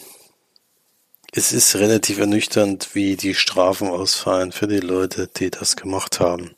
es 1.33 1.53
ist 1.53 1.75
relativ 1.77 2.19
ernüchternd, 2.19 2.95
wie 2.95 3.17
die 3.17 3.35
Strafen 3.35 3.89
ausfallen 3.89 4.53
für 4.53 4.69
die 4.69 4.81
Leute, 4.81 5.29
die 5.29 5.51
das 5.51 5.77
gemacht 5.77 6.21
haben. 6.21 6.55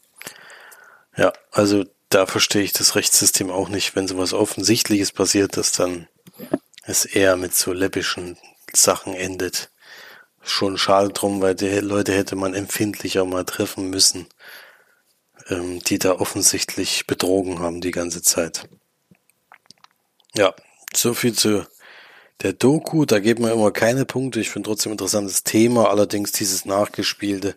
Ja, 1.16 1.32
also 1.50 1.84
da 2.10 2.26
verstehe 2.26 2.62
ich 2.62 2.72
das 2.72 2.94
Rechtssystem 2.94 3.50
auch 3.50 3.68
nicht, 3.68 3.96
wenn 3.96 4.06
sowas 4.06 4.32
Offensichtliches 4.32 5.12
passiert, 5.12 5.56
dass 5.56 5.72
dann 5.72 6.08
es 6.84 7.04
eher 7.04 7.36
mit 7.36 7.54
so 7.54 7.72
läppischen 7.72 8.36
Sachen 8.72 9.14
endet 9.14 9.70
schon 10.48 10.78
schade 10.78 11.08
drum, 11.12 11.40
weil 11.40 11.54
die 11.54 11.80
Leute 11.80 12.12
hätte 12.12 12.36
man 12.36 12.54
empfindlicher 12.54 13.24
mal 13.24 13.44
treffen 13.44 13.90
müssen, 13.90 14.26
ähm, 15.48 15.80
die 15.80 15.98
da 15.98 16.12
offensichtlich 16.12 17.06
betrogen 17.06 17.60
haben 17.60 17.80
die 17.80 17.90
ganze 17.90 18.22
Zeit. 18.22 18.68
Ja, 20.34 20.54
so 20.94 21.14
viel 21.14 21.34
zu 21.34 21.66
der 22.42 22.52
Doku. 22.52 23.04
Da 23.04 23.18
geben 23.18 23.44
wir 23.44 23.52
immer 23.52 23.70
keine 23.70 24.04
Punkte. 24.04 24.40
Ich 24.40 24.50
finde 24.50 24.68
trotzdem 24.68 24.92
interessantes 24.92 25.44
Thema. 25.44 25.88
Allerdings 25.88 26.32
dieses 26.32 26.64
Nachgespielte 26.64 27.56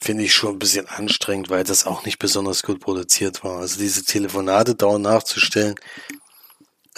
finde 0.00 0.24
ich 0.24 0.34
schon 0.34 0.54
ein 0.54 0.58
bisschen 0.58 0.88
anstrengend, 0.88 1.50
weil 1.50 1.64
das 1.64 1.86
auch 1.86 2.04
nicht 2.04 2.18
besonders 2.18 2.62
gut 2.62 2.80
produziert 2.80 3.44
war. 3.44 3.60
Also 3.60 3.78
diese 3.78 4.04
Telefonate 4.04 4.74
dauernd 4.74 5.04
nachzustellen, 5.04 5.74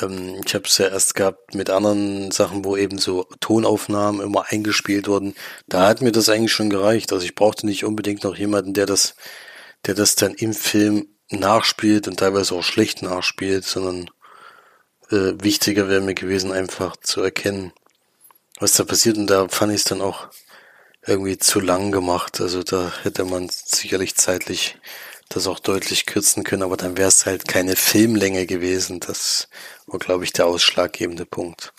ähm, 0.00 0.40
ich 0.44 0.54
habe 0.54 0.64
es 0.66 0.78
ja 0.78 0.88
erst 0.88 1.14
gehabt 1.14 1.54
mit 1.54 1.70
anderen 1.70 2.30
Sachen, 2.30 2.64
wo 2.64 2.76
eben 2.76 2.98
so 2.98 3.26
Tonaufnahmen 3.40 4.20
immer 4.20 4.44
eingespielt 4.48 5.08
wurden. 5.08 5.34
Da 5.68 5.88
hat 5.88 6.00
mir 6.00 6.12
das 6.12 6.28
eigentlich 6.28 6.52
schon 6.52 6.70
gereicht. 6.70 7.12
Also 7.12 7.24
ich 7.24 7.34
brauchte 7.34 7.66
nicht 7.66 7.84
unbedingt 7.84 8.24
noch 8.24 8.36
jemanden, 8.36 8.74
der 8.74 8.86
das, 8.86 9.14
der 9.86 9.94
das 9.94 10.14
dann 10.14 10.34
im 10.34 10.54
Film 10.54 11.08
nachspielt 11.30 12.08
und 12.08 12.18
teilweise 12.18 12.54
auch 12.54 12.62
schlecht 12.62 13.02
nachspielt, 13.02 13.64
sondern 13.64 14.10
äh, 15.10 15.34
wichtiger 15.42 15.88
wäre 15.88 16.00
mir 16.00 16.14
gewesen, 16.14 16.52
einfach 16.52 16.96
zu 16.96 17.22
erkennen, 17.22 17.72
was 18.58 18.74
da 18.74 18.84
passiert. 18.84 19.16
Und 19.16 19.28
da 19.28 19.48
fand 19.48 19.72
ich 19.72 19.80
es 19.80 19.84
dann 19.84 20.00
auch 20.00 20.28
irgendwie 21.06 21.38
zu 21.38 21.60
lang 21.60 21.90
gemacht. 21.90 22.40
Also 22.40 22.62
da 22.62 22.92
hätte 23.02 23.24
man 23.24 23.48
sicherlich 23.48 24.14
zeitlich 24.14 24.78
das 25.28 25.46
auch 25.46 25.58
deutlich 25.58 26.06
kürzen 26.06 26.44
können, 26.44 26.62
aber 26.62 26.76
dann 26.76 26.96
wäre 26.96 27.08
es 27.08 27.26
halt 27.26 27.48
keine 27.48 27.76
Filmlänge 27.76 28.46
gewesen. 28.46 29.00
Das 29.00 29.48
war, 29.86 29.98
glaube 29.98 30.24
ich, 30.24 30.32
der 30.32 30.46
ausschlaggebende 30.46 31.24
Punkt. 31.26 31.72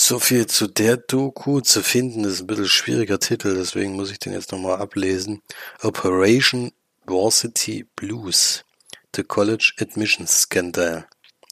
So 0.00 0.20
viel 0.20 0.46
zu 0.46 0.68
der 0.68 0.96
Doku. 0.96 1.60
Zu 1.60 1.82
finden 1.82 2.22
ist 2.22 2.40
ein 2.40 2.46
bisschen 2.46 2.68
schwieriger 2.68 3.18
Titel, 3.18 3.56
deswegen 3.56 3.94
muss 3.94 4.12
ich 4.12 4.20
den 4.20 4.32
jetzt 4.32 4.52
nochmal 4.52 4.80
ablesen. 4.80 5.42
Operation 5.82 6.70
Varsity 7.04 7.84
Blues. 7.96 8.64
The 9.16 9.24
College 9.24 9.74
Admissions 9.80 10.42
Scandal. 10.42 11.08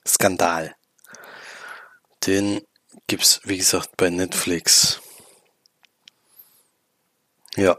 Skandal. 0.06 0.76
Den 2.24 2.60
gibt's, 3.08 3.40
wie 3.42 3.58
gesagt, 3.58 3.96
bei 3.96 4.10
Netflix. 4.10 5.00
Ja. 7.56 7.76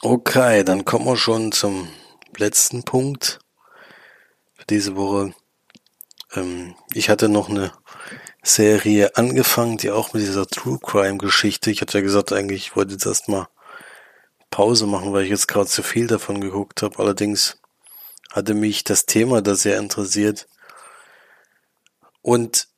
Okay, 0.00 0.64
dann 0.64 0.86
kommen 0.86 1.04
wir 1.04 1.18
schon 1.18 1.52
zum 1.52 1.90
letzten 2.38 2.82
Punkt 2.82 3.40
für 4.54 4.64
diese 4.64 4.96
Woche. 4.96 5.34
Ähm, 6.32 6.74
ich 6.94 7.10
hatte 7.10 7.28
noch 7.28 7.50
eine 7.50 7.72
Serie 8.46 9.16
angefangen, 9.16 9.76
die 9.76 9.90
auch 9.90 10.12
mit 10.12 10.22
dieser 10.22 10.46
True 10.46 10.78
Crime 10.82 11.18
Geschichte. 11.18 11.70
Ich 11.70 11.80
hatte 11.80 11.98
ja 11.98 12.02
gesagt, 12.02 12.32
eigentlich 12.32 12.68
ich 12.68 12.76
wollte 12.76 12.92
jetzt 12.92 13.06
erstmal 13.06 13.48
Pause 14.50 14.86
machen, 14.86 15.12
weil 15.12 15.24
ich 15.24 15.30
jetzt 15.30 15.48
gerade 15.48 15.66
zu 15.66 15.82
viel 15.82 16.06
davon 16.06 16.40
geguckt 16.40 16.82
habe. 16.82 16.98
Allerdings 16.98 17.58
hatte 18.32 18.54
mich 18.54 18.84
das 18.84 19.06
Thema 19.06 19.42
da 19.42 19.54
sehr 19.54 19.78
interessiert. 19.78 20.48
Und 22.22 22.68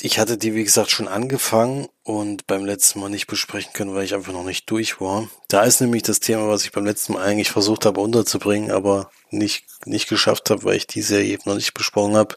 ich 0.00 0.18
hatte 0.18 0.36
die, 0.36 0.54
wie 0.54 0.64
gesagt, 0.64 0.90
schon 0.90 1.08
angefangen 1.08 1.88
und 2.02 2.46
beim 2.46 2.64
letzten 2.64 3.00
Mal 3.00 3.08
nicht 3.08 3.26
besprechen 3.26 3.72
können, 3.72 3.94
weil 3.94 4.04
ich 4.04 4.14
einfach 4.14 4.32
noch 4.32 4.44
nicht 4.44 4.70
durch 4.70 5.00
war. 5.00 5.28
Da 5.48 5.62
ist 5.62 5.80
nämlich 5.80 6.02
das 6.02 6.20
Thema, 6.20 6.48
was 6.48 6.64
ich 6.64 6.72
beim 6.72 6.84
letzten 6.84 7.14
Mal 7.14 7.22
eigentlich 7.22 7.50
versucht 7.50 7.86
habe 7.86 8.00
unterzubringen, 8.00 8.70
aber 8.70 9.10
nicht, 9.30 9.64
nicht 9.86 10.08
geschafft 10.08 10.50
habe, 10.50 10.64
weil 10.64 10.76
ich 10.76 10.86
die 10.86 11.02
Serie 11.02 11.32
eben 11.32 11.42
noch 11.46 11.54
nicht 11.54 11.74
besprochen 11.74 12.16
habe. 12.16 12.36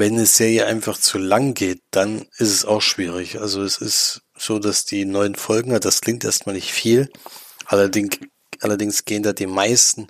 Wenn 0.00 0.14
eine 0.14 0.24
Serie 0.24 0.64
einfach 0.64 0.96
zu 0.96 1.18
lang 1.18 1.52
geht, 1.52 1.82
dann 1.90 2.22
ist 2.38 2.48
es 2.48 2.64
auch 2.64 2.80
schwierig. 2.80 3.38
Also 3.38 3.62
es 3.62 3.76
ist 3.76 4.22
so, 4.34 4.58
dass 4.58 4.86
die 4.86 5.04
neuen 5.04 5.34
Folgen 5.34 5.74
hat, 5.74 5.84
das 5.84 6.00
klingt 6.00 6.24
erstmal 6.24 6.54
nicht 6.54 6.72
viel. 6.72 7.12
Allerdings, 7.66 8.18
allerdings 8.60 9.04
gehen 9.04 9.22
da 9.22 9.34
die 9.34 9.46
meisten 9.46 10.06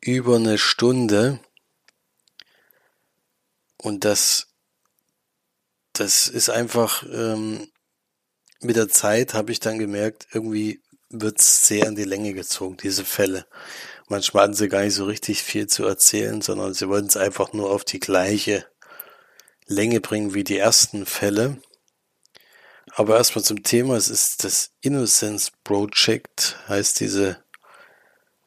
über 0.00 0.36
eine 0.36 0.58
Stunde. 0.58 1.40
Und 3.78 4.04
das 4.04 4.48
das 5.94 6.28
ist 6.28 6.50
einfach, 6.50 7.04
ähm, 7.10 7.68
mit 8.60 8.76
der 8.76 8.88
Zeit 8.88 9.32
habe 9.32 9.52
ich 9.52 9.60
dann 9.60 9.78
gemerkt, 9.78 10.26
irgendwie 10.32 10.82
wird's 11.08 11.66
sehr 11.66 11.86
in 11.86 11.94
die 11.94 12.04
Länge 12.04 12.34
gezogen, 12.34 12.76
diese 12.76 13.04
Fälle. 13.04 13.46
Manchmal 14.08 14.44
hatten 14.44 14.54
sie 14.54 14.68
gar 14.68 14.82
nicht 14.82 14.94
so 14.94 15.06
richtig 15.06 15.42
viel 15.42 15.66
zu 15.68 15.84
erzählen, 15.84 16.42
sondern 16.42 16.74
sie 16.74 16.88
wollten 16.88 17.06
es 17.06 17.16
einfach 17.16 17.52
nur 17.52 17.70
auf 17.70 17.84
die 17.84 18.00
gleiche 18.00 18.66
Länge 19.66 20.00
bringen 20.00 20.34
wie 20.34 20.44
die 20.44 20.58
ersten 20.58 21.06
Fälle. 21.06 21.58
Aber 22.94 23.16
erstmal 23.16 23.44
zum 23.44 23.62
Thema, 23.62 23.96
es 23.96 24.08
ist 24.08 24.44
das 24.44 24.70
Innocence 24.80 25.50
Project, 25.64 26.56
heißt 26.68 27.00
diese 27.00 27.42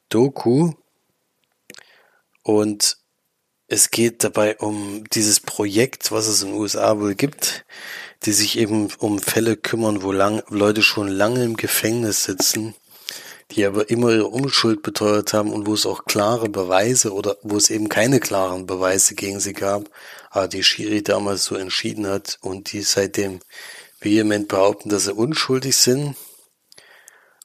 Doku. 0.08 0.72
Und 2.42 2.96
es 3.66 3.90
geht 3.90 4.24
dabei 4.24 4.56
um 4.56 5.04
dieses 5.12 5.40
Projekt, 5.40 6.10
was 6.10 6.26
es 6.26 6.42
in 6.42 6.52
den 6.52 6.58
USA 6.58 6.98
wohl 6.98 7.14
gibt, 7.14 7.66
die 8.24 8.32
sich 8.32 8.58
eben 8.58 8.88
um 8.98 9.18
Fälle 9.18 9.56
kümmern, 9.56 10.02
wo 10.02 10.12
lang, 10.12 10.42
Leute 10.48 10.82
schon 10.82 11.08
lange 11.08 11.44
im 11.44 11.56
Gefängnis 11.56 12.24
sitzen, 12.24 12.74
die 13.50 13.64
aber 13.64 13.88
immer 13.88 14.10
ihre 14.10 14.26
Unschuld 14.26 14.82
beteuert 14.82 15.32
haben 15.32 15.52
und 15.52 15.66
wo 15.66 15.74
es 15.74 15.86
auch 15.86 16.04
klare 16.04 16.48
Beweise 16.48 17.12
oder 17.12 17.36
wo 17.42 17.56
es 17.56 17.70
eben 17.70 17.88
keine 17.88 18.20
klaren 18.20 18.66
Beweise 18.66 19.14
gegen 19.14 19.40
sie 19.40 19.54
gab, 19.54 19.88
aber 20.30 20.48
die 20.48 20.62
Schiri 20.62 21.02
damals 21.02 21.44
so 21.44 21.54
entschieden 21.54 22.06
hat 22.06 22.38
und 22.42 22.72
die 22.72 22.82
seitdem 22.82 23.40
vehement 24.00 24.48
behaupten, 24.48 24.90
dass 24.90 25.04
sie 25.04 25.14
unschuldig 25.14 25.76
sind. 25.76 26.14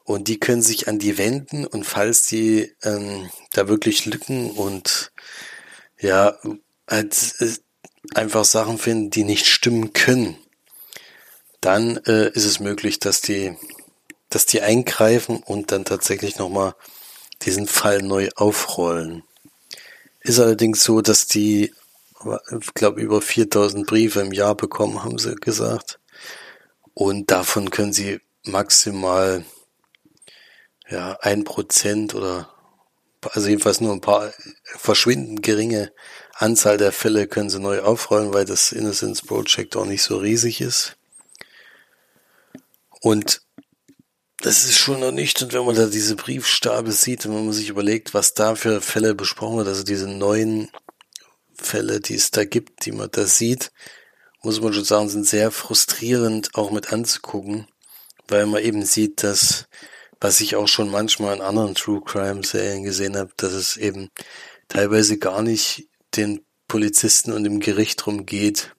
Und 0.05 0.27
die 0.27 0.37
können 0.37 0.61
sich 0.61 0.89
an 0.89 0.99
die 0.99 1.17
wenden 1.17 1.65
und 1.65 1.85
falls 1.85 2.27
die 2.27 2.75
ähm, 2.83 3.29
da 3.53 3.69
wirklich 3.69 4.05
Lücken 4.05 4.51
und 4.51 5.13
ja, 5.97 6.37
halt 6.89 7.35
äh, 7.39 7.53
einfach 8.13 8.43
Sachen 8.43 8.77
finden, 8.77 9.11
die 9.11 9.23
nicht 9.23 9.45
stimmen 9.45 9.93
können, 9.93 10.37
dann 11.61 11.97
äh, 12.05 12.29
ist 12.31 12.43
es 12.43 12.59
möglich, 12.59 12.99
dass 12.99 13.21
die, 13.21 13.55
dass 14.33 14.45
die 14.45 14.61
eingreifen 14.61 15.37
und 15.43 15.71
dann 15.71 15.85
tatsächlich 15.85 16.37
nochmal 16.37 16.75
diesen 17.43 17.67
Fall 17.67 18.01
neu 18.01 18.29
aufrollen. 18.35 19.23
Ist 20.21 20.39
allerdings 20.39 20.83
so, 20.83 21.01
dass 21.01 21.27
die, 21.27 21.73
ich 22.59 22.73
glaube, 22.73 23.01
über 23.01 23.21
4000 23.21 23.85
Briefe 23.85 24.21
im 24.21 24.31
Jahr 24.31 24.55
bekommen, 24.55 25.03
haben 25.03 25.17
sie 25.17 25.35
gesagt. 25.35 25.99
Und 26.93 27.31
davon 27.31 27.69
können 27.69 27.93
sie 27.93 28.21
maximal 28.43 29.43
ja, 30.89 31.17
ein 31.21 31.43
Prozent 31.43 32.13
oder 32.15 32.49
also 33.31 33.47
jedenfalls 33.47 33.79
nur 33.79 33.93
ein 33.93 34.01
paar 34.01 34.33
verschwindend 34.65 35.43
geringe 35.43 35.93
Anzahl 36.33 36.77
der 36.77 36.91
Fälle 36.91 37.27
können 37.27 37.49
sie 37.49 37.59
neu 37.59 37.81
aufrollen, 37.81 38.33
weil 38.33 38.45
das 38.45 38.71
Innocence 38.71 39.21
Project 39.21 39.75
auch 39.75 39.85
nicht 39.85 40.01
so 40.01 40.17
riesig 40.17 40.61
ist. 40.61 40.97
Und 43.01 43.41
das 44.43 44.65
ist 44.65 44.77
schon 44.77 44.99
noch 44.99 45.13
nicht, 45.13 45.41
und 45.41 45.53
wenn 45.53 45.65
man 45.65 45.75
da 45.75 45.87
diese 45.87 46.17
Briefstapel 46.17 46.91
sieht 46.91 47.25
und 47.25 47.33
wenn 47.33 47.45
man 47.45 47.53
sich 47.53 47.69
überlegt, 47.69 48.13
was 48.13 48.33
da 48.33 48.55
für 48.55 48.81
Fälle 48.81 49.15
besprochen 49.15 49.57
wird, 49.57 49.69
also 49.69 49.83
diese 49.83 50.07
neuen 50.07 50.69
Fälle, 51.55 52.01
die 52.01 52.15
es 52.15 52.29
da 52.29 52.43
gibt, 52.43 52.85
die 52.85 52.91
man 52.91 53.09
da 53.09 53.25
sieht, 53.25 53.71
muss 54.41 54.59
man 54.59 54.73
schon 54.73 54.83
sagen, 54.83 55.07
sind 55.07 55.25
sehr 55.25 55.49
frustrierend 55.49 56.55
auch 56.55 56.71
mit 56.71 56.91
anzugucken, 56.91 57.67
weil 58.27 58.45
man 58.45 58.61
eben 58.61 58.85
sieht, 58.85 59.23
dass 59.23 59.67
was 60.19 60.41
ich 60.41 60.55
auch 60.55 60.67
schon 60.67 60.89
manchmal 60.89 61.35
in 61.35 61.41
anderen 61.41 61.75
True 61.75 62.01
Crime 62.01 62.43
Serien 62.43 62.83
gesehen 62.83 63.17
habe, 63.17 63.31
dass 63.37 63.53
es 63.53 63.77
eben 63.77 64.09
teilweise 64.67 65.17
gar 65.17 65.41
nicht 65.41 65.87
den 66.15 66.45
Polizisten 66.67 67.31
und 67.31 67.43
dem 67.43 67.59
Gericht 67.59 68.01
darum 68.01 68.25
geht, 68.25 68.73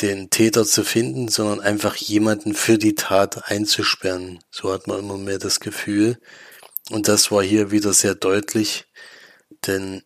den 0.00 0.30
Täter 0.30 0.64
zu 0.64 0.84
finden, 0.84 1.28
sondern 1.28 1.60
einfach 1.60 1.96
jemanden 1.96 2.54
für 2.54 2.78
die 2.78 2.94
Tat 2.94 3.50
einzusperren. 3.50 4.42
So 4.50 4.72
hat 4.72 4.86
man 4.86 4.98
immer 4.98 5.18
mehr 5.18 5.38
das 5.38 5.60
Gefühl. 5.60 6.18
Und 6.90 7.08
das 7.08 7.30
war 7.30 7.42
hier 7.42 7.70
wieder 7.70 7.92
sehr 7.92 8.14
deutlich, 8.14 8.86
denn 9.66 10.02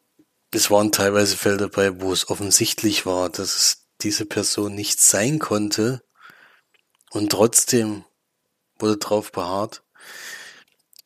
es 0.52 0.70
waren 0.70 0.92
teilweise 0.92 1.36
Fälle 1.36 1.56
dabei, 1.56 2.00
wo 2.00 2.12
es 2.12 2.28
offensichtlich 2.30 3.04
war, 3.04 3.28
dass 3.28 3.56
es 3.56 3.86
diese 4.02 4.26
Person 4.26 4.74
nicht 4.74 5.00
sein 5.00 5.38
konnte. 5.38 6.02
Und 7.10 7.32
trotzdem 7.32 8.04
wurde 8.78 8.98
drauf 8.98 9.32
beharrt. 9.32 9.82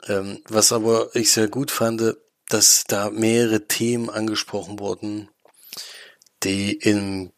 Ähm, 0.06 0.42
was 0.48 0.72
aber 0.72 1.14
ich 1.14 1.32
sehr 1.32 1.48
gut 1.48 1.70
fand, 1.70 2.16
dass 2.48 2.84
da 2.86 3.10
mehrere 3.10 3.66
Themen 3.66 4.10
angesprochen 4.10 4.78
wurden, 4.78 5.30
die 6.42 6.72
in, 6.72 7.32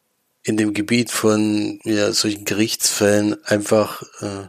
in 0.44 0.56
dem 0.56 0.74
Gebiet 0.74 1.10
von 1.10 1.80
ja, 1.84 2.12
solchen 2.12 2.44
Gerichtsfällen 2.44 3.42
einfach 3.44 4.02
äh, 4.20 4.48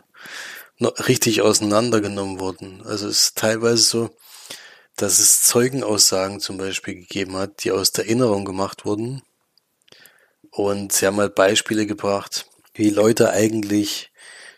noch 0.78 1.08
richtig 1.08 1.42
auseinandergenommen 1.42 2.40
wurden. 2.40 2.82
Also 2.86 3.08
es 3.08 3.22
ist 3.22 3.38
teilweise 3.38 3.82
so, 3.82 4.10
dass 4.98 5.20
es 5.20 5.42
Zeugenaussagen 5.44 6.42
zum 6.42 6.58
Beispiel 6.58 6.96
gegeben 6.96 7.36
hat, 7.38 7.64
die 7.64 7.72
aus 7.72 7.92
der 7.92 8.06
Erinnerung 8.06 8.46
gemacht 8.46 8.86
wurden. 8.86 9.22
Und 10.52 10.92
sie 10.92 11.06
haben 11.06 11.18
halt 11.18 11.36
Beispiele 11.36 11.86
gebracht, 11.86 12.46
wie 12.74 12.90
Leute 12.90 13.30
eigentlich 13.30 14.12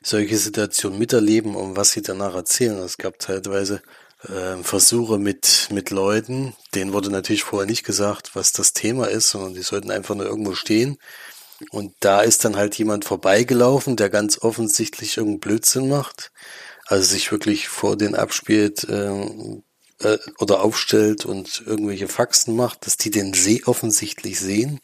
solche 0.03 0.37
Situationen 0.37 0.97
miterleben 0.97 1.55
und 1.55 1.75
was 1.75 1.91
sie 1.91 2.01
danach 2.01 2.33
erzählen. 2.33 2.77
Es 2.79 2.97
gab 2.97 3.19
teilweise 3.19 3.81
äh, 4.29 4.63
Versuche 4.63 5.17
mit, 5.17 5.69
mit 5.71 5.89
Leuten, 5.89 6.55
denen 6.75 6.93
wurde 6.93 7.09
natürlich 7.09 7.43
vorher 7.43 7.67
nicht 7.67 7.83
gesagt, 7.83 8.35
was 8.35 8.51
das 8.51 8.73
Thema 8.73 9.05
ist, 9.05 9.29
sondern 9.29 9.53
die 9.53 9.61
sollten 9.61 9.91
einfach 9.91 10.15
nur 10.15 10.25
irgendwo 10.25 10.53
stehen. 10.53 10.97
Und 11.71 11.93
da 11.99 12.21
ist 12.21 12.45
dann 12.45 12.55
halt 12.55 12.75
jemand 12.77 13.05
vorbeigelaufen, 13.05 13.95
der 13.95 14.09
ganz 14.09 14.39
offensichtlich 14.41 15.17
irgendeinen 15.17 15.39
Blödsinn 15.39 15.89
macht, 15.89 16.31
also 16.85 17.03
sich 17.03 17.31
wirklich 17.31 17.67
vor 17.67 17.97
den 17.97 18.15
abspielt 18.15 18.83
äh, 18.83 19.09
äh, 19.99 20.17
oder 20.37 20.61
aufstellt 20.61 21.25
und 21.25 21.63
irgendwelche 21.65 22.07
Faxen 22.07 22.55
macht, 22.55 22.85
dass 22.85 22.97
die 22.97 23.09
den 23.09 23.33
See 23.33 23.63
offensichtlich 23.65 24.39
sehen. 24.39 24.79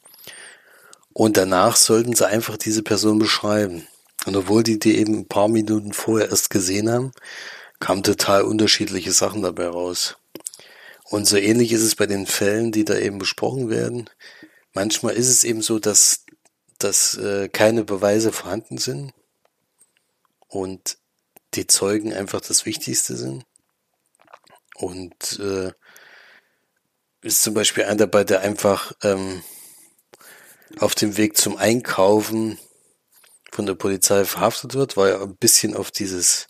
Und 1.14 1.38
danach 1.38 1.76
sollten 1.76 2.16
sie 2.16 2.28
einfach 2.28 2.58
diese 2.58 2.82
Person 2.82 3.20
beschreiben. 3.20 3.88
Und 4.26 4.36
obwohl 4.36 4.64
die 4.64 4.80
die 4.80 4.98
eben 4.98 5.20
ein 5.20 5.28
paar 5.28 5.48
Minuten 5.48 5.94
vorher 5.94 6.30
erst 6.30 6.50
gesehen 6.50 6.90
haben, 6.90 7.12
kamen 7.84 8.02
total 8.02 8.44
unterschiedliche 8.44 9.12
Sachen 9.12 9.42
dabei 9.42 9.68
raus. 9.68 10.16
Und 11.04 11.26
so 11.26 11.36
ähnlich 11.36 11.74
ist 11.74 11.82
es 11.82 11.96
bei 11.96 12.06
den 12.06 12.26
Fällen, 12.26 12.72
die 12.72 12.86
da 12.86 12.98
eben 12.98 13.18
besprochen 13.18 13.70
werden. 13.70 14.10
Manchmal 14.72 15.16
ist 15.16 15.28
es 15.28 15.44
eben 15.44 15.62
so, 15.62 15.80
dass, 15.80 16.24
dass 16.78 17.18
äh, 17.18 17.50
keine 17.50 17.84
Beweise 17.84 18.32
vorhanden 18.32 18.78
sind 18.78 19.14
und 20.48 20.98
die 21.56 21.68
Zeugen 21.68 22.14
einfach 22.14 22.40
das 22.40 22.66
Wichtigste 22.66 23.18
sind. 23.18 23.46
Und 24.76 25.38
äh, 25.40 25.74
ist 27.22 27.42
zum 27.42 27.54
Beispiel 27.54 27.84
einer 27.84 27.98
dabei, 27.98 28.24
der 28.24 28.40
einfach 28.40 28.94
ähm, 29.04 29.44
auf 30.80 30.96
dem 30.96 31.18
Weg 31.18 31.36
zum 31.36 31.58
Einkaufen 31.58 32.58
von 33.52 33.66
der 33.66 33.76
Polizei 33.76 34.24
verhaftet 34.24 34.74
wird, 34.74 34.96
weil 34.96 35.12
er 35.12 35.22
ein 35.22 35.36
bisschen 35.36 35.76
auf 35.76 35.92
dieses 35.92 36.48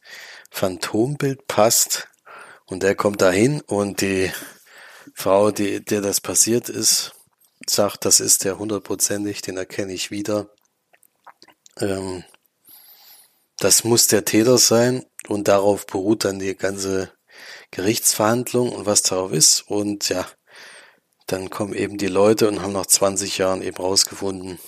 Phantombild 0.53 1.47
passt. 1.47 2.07
Und 2.65 2.83
der 2.83 2.95
kommt 2.95 3.21
dahin 3.21 3.61
und 3.61 4.01
die 4.01 4.31
Frau, 5.15 5.51
die, 5.51 5.83
der 5.83 6.01
das 6.01 6.21
passiert 6.21 6.69
ist, 6.69 7.13
sagt, 7.67 8.05
das 8.05 8.19
ist 8.19 8.45
der 8.45 8.59
hundertprozentig, 8.59 9.41
den 9.41 9.57
erkenne 9.57 9.93
ich 9.93 10.11
wieder. 10.11 10.49
Ähm, 11.79 12.23
das 13.57 13.83
muss 13.83 14.07
der 14.07 14.25
Täter 14.25 14.57
sein 14.57 15.05
und 15.27 15.47
darauf 15.47 15.87
beruht 15.87 16.23
dann 16.23 16.39
die 16.39 16.55
ganze 16.55 17.11
Gerichtsverhandlung 17.71 18.71
und 18.71 18.85
was 18.85 19.01
darauf 19.01 19.31
ist. 19.31 19.61
Und 19.67 20.07
ja, 20.09 20.27
dann 21.27 21.49
kommen 21.49 21.73
eben 21.73 21.97
die 21.97 22.07
Leute 22.07 22.47
und 22.47 22.61
haben 22.61 22.73
nach 22.73 22.85
20 22.85 23.39
Jahren 23.39 23.63
eben 23.63 23.77
rausgefunden, 23.77 24.59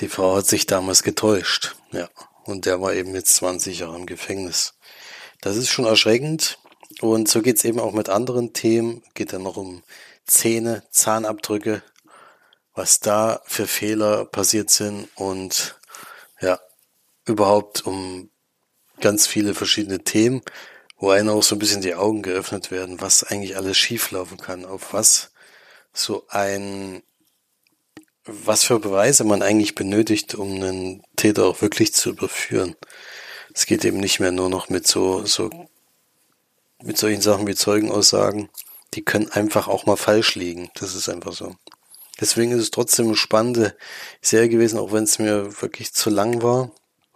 die 0.00 0.08
Frau 0.08 0.36
hat 0.36 0.46
sich 0.46 0.66
damals 0.66 1.02
getäuscht. 1.02 1.76
Ja, 1.92 2.08
und 2.44 2.66
der 2.66 2.80
war 2.80 2.92
eben 2.94 3.14
jetzt 3.14 3.34
20 3.36 3.80
Jahre 3.80 3.96
im 3.96 4.06
Gefängnis. 4.06 4.74
Das 5.40 5.56
ist 5.56 5.70
schon 5.70 5.86
erschreckend. 5.86 6.58
Und 7.00 7.28
so 7.28 7.40
geht's 7.40 7.64
eben 7.64 7.80
auch 7.80 7.92
mit 7.92 8.08
anderen 8.08 8.52
Themen. 8.52 9.02
Geht 9.14 9.32
dann 9.32 9.42
noch 9.42 9.56
um 9.56 9.82
Zähne, 10.26 10.82
Zahnabdrücke, 10.90 11.82
was 12.74 13.00
da 13.00 13.40
für 13.46 13.66
Fehler 13.66 14.26
passiert 14.26 14.70
sind 14.70 15.08
und 15.16 15.78
ja, 16.40 16.60
überhaupt 17.24 17.86
um 17.86 18.30
ganz 19.00 19.26
viele 19.26 19.54
verschiedene 19.54 20.04
Themen, 20.04 20.42
wo 20.96 21.10
einem 21.10 21.30
auch 21.30 21.42
so 21.42 21.56
ein 21.56 21.58
bisschen 21.58 21.80
die 21.80 21.94
Augen 21.94 22.22
geöffnet 22.22 22.70
werden, 22.70 23.00
was 23.00 23.24
eigentlich 23.24 23.56
alles 23.56 23.76
schieflaufen 23.76 24.38
kann, 24.38 24.64
auf 24.64 24.92
was 24.92 25.32
so 25.92 26.26
ein, 26.28 27.02
was 28.24 28.64
für 28.64 28.78
Beweise 28.78 29.24
man 29.24 29.42
eigentlich 29.42 29.74
benötigt, 29.74 30.34
um 30.34 30.54
einen 30.54 31.02
Täter 31.16 31.46
auch 31.46 31.62
wirklich 31.62 31.92
zu 31.94 32.10
überführen. 32.10 32.76
Es 33.54 33.66
geht 33.66 33.84
eben 33.84 33.98
nicht 33.98 34.20
mehr 34.20 34.32
nur 34.32 34.48
noch 34.48 34.68
mit 34.68 34.86
so, 34.86 35.24
so, 35.26 35.50
mit 36.82 36.98
solchen 36.98 37.22
Sachen 37.22 37.46
wie 37.46 37.54
Zeugenaussagen. 37.54 38.48
Die 38.94 39.02
können 39.02 39.30
einfach 39.30 39.68
auch 39.68 39.86
mal 39.86 39.96
falsch 39.96 40.34
liegen. 40.34 40.70
Das 40.74 40.94
ist 40.94 41.08
einfach 41.08 41.32
so. 41.32 41.56
Deswegen 42.20 42.52
ist 42.52 42.60
es 42.60 42.70
trotzdem 42.70 43.06
eine 43.06 43.16
spannende 43.16 43.74
Serie 44.20 44.48
gewesen, 44.48 44.78
auch 44.78 44.92
wenn 44.92 45.04
es 45.04 45.18
mir 45.18 45.60
wirklich 45.62 45.94
zu 45.94 46.10
lang 46.10 46.42
war. 46.42 46.70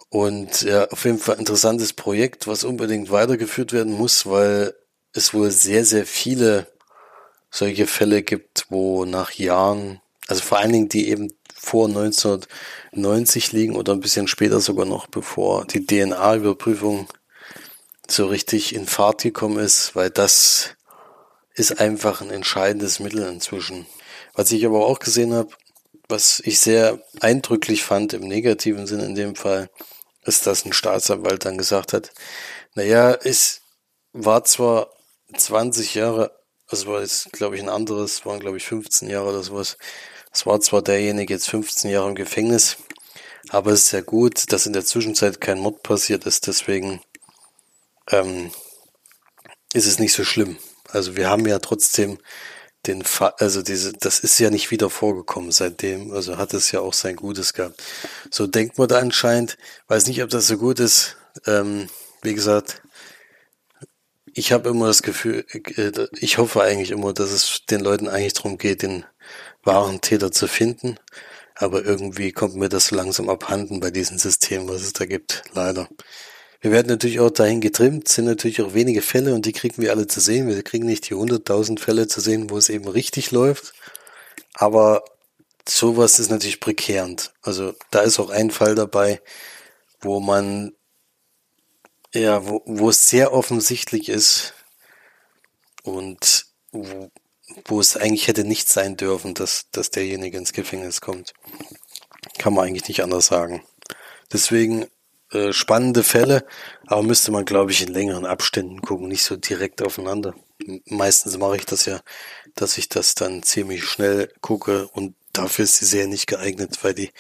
Und 0.09 0.63
ja, 0.63 0.89
auf 0.91 1.05
jeden 1.05 1.19
Fall 1.19 1.39
interessantes 1.39 1.93
Projekt, 1.93 2.47
was 2.47 2.65
unbedingt 2.65 3.11
weitergeführt 3.11 3.73
werden 3.73 3.93
muss, 3.93 4.27
weil 4.27 4.75
es 5.13 5.35
wohl 5.35 5.51
sehr, 5.51 5.85
sehr 5.85 6.07
viele 6.07 6.69
solche 7.51 7.87
Fälle 7.87 8.23
gibt, 8.23 8.67
wo 8.69 9.05
nach 9.05 9.33
Jahren, 9.33 10.01
also 10.27 10.43
vor 10.43 10.59
allen 10.59 10.73
Dingen 10.73 10.89
die 10.89 11.09
eben 11.09 11.33
vor 11.65 11.89
1990 11.89 13.53
liegen 13.53 13.77
oder 13.77 13.93
ein 13.93 14.01
bisschen 14.01 14.29
später 14.29 14.61
sogar 14.61 14.87
noch, 14.87 15.07
bevor 15.07 15.65
die 15.67 15.85
DNA-Überprüfung 15.85 17.09
so 18.09 18.27
richtig 18.27 18.75
in 18.75 18.87
Fahrt 18.87 19.23
gekommen 19.23 19.59
ist, 19.59 19.97
weil 19.97 20.11
das 20.11 20.77
ist 21.55 21.81
einfach 21.81 22.21
ein 22.21 22.31
entscheidendes 22.31 23.01
Mittel 23.01 23.27
inzwischen. 23.27 23.87
Was 24.35 24.53
ich 24.53 24.67
aber 24.67 24.87
auch 24.87 24.99
gesehen 24.99 25.33
habe, 25.33 25.51
was 26.09 26.41
ich 26.45 26.61
sehr 26.61 27.01
eindrücklich 27.21 27.83
fand 27.83 28.13
im 28.13 28.23
negativen 28.23 28.87
Sinn 28.87 29.01
in 29.01 29.15
dem 29.15 29.35
Fall, 29.37 29.71
ist, 30.25 30.47
dass 30.47 30.65
ein 30.65 30.73
Staatsanwalt 30.73 31.45
dann 31.45 31.59
gesagt 31.59 31.93
hat, 31.93 32.13
naja, 32.75 33.13
es 33.13 33.63
war 34.13 34.45
zwar 34.45 34.91
20 35.37 35.95
Jahre 35.95 36.31
das 36.75 36.87
war 36.87 37.01
jetzt, 37.01 37.33
glaube 37.33 37.57
ich, 37.57 37.63
ein 37.63 37.69
anderes, 37.69 38.25
waren, 38.25 38.41
glaube 38.41 38.57
ich, 38.57 38.65
15 38.65 39.09
Jahre 39.09 39.29
oder 39.29 39.43
sowas. 39.43 39.77
Es 40.35 40.47
war 40.47 40.61
zwar 40.61 40.83
derjenige 40.83 41.33
jetzt 41.33 41.49
15 41.49 41.91
Jahre 41.91 42.09
im 42.09 42.17
Gefängnis, 42.17 42.77
aber 43.51 43.71
es 43.71 43.85
ist 43.85 43.93
ja 43.93 44.01
gut, 44.01 44.53
dass 44.53 44.67
in 44.67 44.73
der 44.73 44.85
Zwischenzeit 44.85 45.41
kein 45.41 45.61
Mord 45.61 45.85
passiert 45.85 46.27
ist, 46.27 46.49
deswegen 46.49 47.01
ähm, 48.11 48.51
ist 49.73 49.87
es 49.87 50.01
nicht 50.01 50.13
so 50.13 50.25
schlimm. 50.25 50.59
Also 50.91 51.17
wir 51.17 51.31
haben 51.31 51.47
ja 51.47 51.61
trotzdem 51.61 52.19
den 52.87 53.05
Fall, 53.05 53.33
also 53.39 53.63
diese, 53.63 53.93
das 53.93 54.19
ist 54.19 54.39
ja 54.41 54.51
nicht 54.51 54.73
wieder 54.73 54.91
vorgekommen 54.91 55.53
seitdem, 55.53 56.13
also 56.13 56.37
hat 56.37 56.53
es 56.53 56.73
ja 56.73 56.81
auch 56.81 56.95
sein 56.95 57.15
Gutes 57.15 57.53
gehabt. 57.53 57.81
So 58.31 58.49
denkt 58.49 58.77
man 58.77 58.89
da 58.89 58.99
anscheinend, 58.99 59.57
weiß 59.87 60.09
nicht, 60.09 60.23
ob 60.23 60.31
das 60.31 60.49
so 60.49 60.59
gut 60.59 60.81
ist. 60.81 61.17
Ähm, 61.47 61.89
wie 62.23 62.35
gesagt, 62.35 62.83
ich 64.35 64.51
habe 64.51 64.69
immer 64.69 64.89
das 64.89 65.03
Gefühl, 65.03 65.47
äh, 65.77 66.09
ich 66.19 66.39
hoffe 66.39 66.61
eigentlich 66.61 66.91
immer, 66.91 67.13
dass 67.13 67.31
es 67.31 67.63
den 67.71 67.81
Leuten 67.81 68.09
eigentlich 68.09 68.35
darum 68.35 68.59
geht, 68.59 68.83
den 68.83 69.05
wahren 69.65 70.01
Täter 70.01 70.33
zu 70.33 70.47
finden. 70.47 70.99
Aber 71.55 71.85
irgendwie 71.85 72.33
kommt 72.33 72.57
mir 72.57 72.69
das 72.69 72.91
langsam 72.91 73.29
abhanden 73.29 73.81
bei 73.81 73.91
diesem 73.91 74.19
System, 74.19 74.69
was 74.69 74.83
es 74.83 74.93
da 74.93 75.07
gibt, 75.07 75.45
leider. 75.55 75.89
Wir 76.61 76.73
werden 76.73 76.89
natürlich 76.89 77.21
auch 77.21 77.31
dahin 77.31 77.61
getrimmt, 77.61 78.09
sind 78.09 78.25
natürlich 78.25 78.63
auch 78.63 78.75
wenige 78.75 79.03
Fälle 79.03 79.35
und 79.35 79.45
die 79.47 79.53
kriegen 79.53 79.81
wir 79.83 79.93
alle 79.93 80.07
zu 80.07 80.21
sehen. 80.21 80.49
Wir 80.49 80.63
kriegen 80.63 80.87
nicht 80.87 81.09
die 81.11 81.15
100.000 81.15 81.79
Fälle 81.79 82.09
zu 82.09 82.21
sehen, 82.21 82.51
wo 82.51 82.57
es 82.57 82.71
eben 82.71 82.89
richtig 82.89 83.31
läuft. 83.31 83.75
Aber 84.55 85.05
sowas 85.69 86.19
ist 86.19 86.31
natürlich 86.31 86.61
prekärend. 86.61 87.35
Also 87.43 87.75
da 87.91 88.01
ist 88.01 88.19
auch 88.19 88.31
ein 88.31 88.51
Fall 88.51 88.75
dabei, 88.75 89.21
wo 90.01 90.21
man 90.21 90.73
ja, 92.15 92.47
wo, 92.47 92.63
wo 92.65 92.91
es 92.91 93.09
sehr 93.09 93.33
offensichtlich 93.33 94.09
ist 94.09 94.55
und 95.83 96.47
wo, 96.73 97.11
wo 97.67 97.81
es 97.81 97.97
eigentlich 97.97 98.29
hätte 98.29 98.45
nicht 98.45 98.69
sein 98.69 98.97
dürfen, 98.97 99.35
dass, 99.35 99.67
dass 99.73 99.91
derjenige 99.91 100.39
ins 100.39 100.53
Gefängnis 100.53 101.01
kommt. 101.01 101.35
Kann 102.39 102.55
man 102.55 102.67
eigentlich 102.67 102.89
nicht 102.89 103.03
anders 103.03 103.27
sagen. 103.27 103.63
Deswegen 104.33 104.87
äh, 105.33 105.53
spannende 105.53 106.05
Fälle, 106.05 106.47
aber 106.87 107.03
müsste 107.03 107.33
man, 107.33 107.45
glaube 107.45 107.73
ich, 107.73 107.83
in 107.83 107.93
längeren 107.93 108.27
Abständen 108.27 108.81
gucken, 108.83 109.09
nicht 109.09 109.25
so 109.25 109.37
direkt 109.37 109.83
aufeinander. 109.83 110.35
Meistens 110.87 111.37
mache 111.39 111.57
ich 111.57 111.67
das 111.67 111.87
ja, 111.87 112.01
dass 112.55 112.79
ich 112.79 112.89
das 112.89 113.15
dann 113.15 113.43
ziemlich 113.43 113.85
schnell 113.85 114.33
gucke 114.41 114.87
und 114.89 115.15
dafür 115.33 115.65
ist 115.65 115.81
die 115.81 115.87
Serie 115.87 116.09
nicht 116.09 116.27
geeignet, 116.27 116.79
weil 116.83 116.95
die 116.95 117.11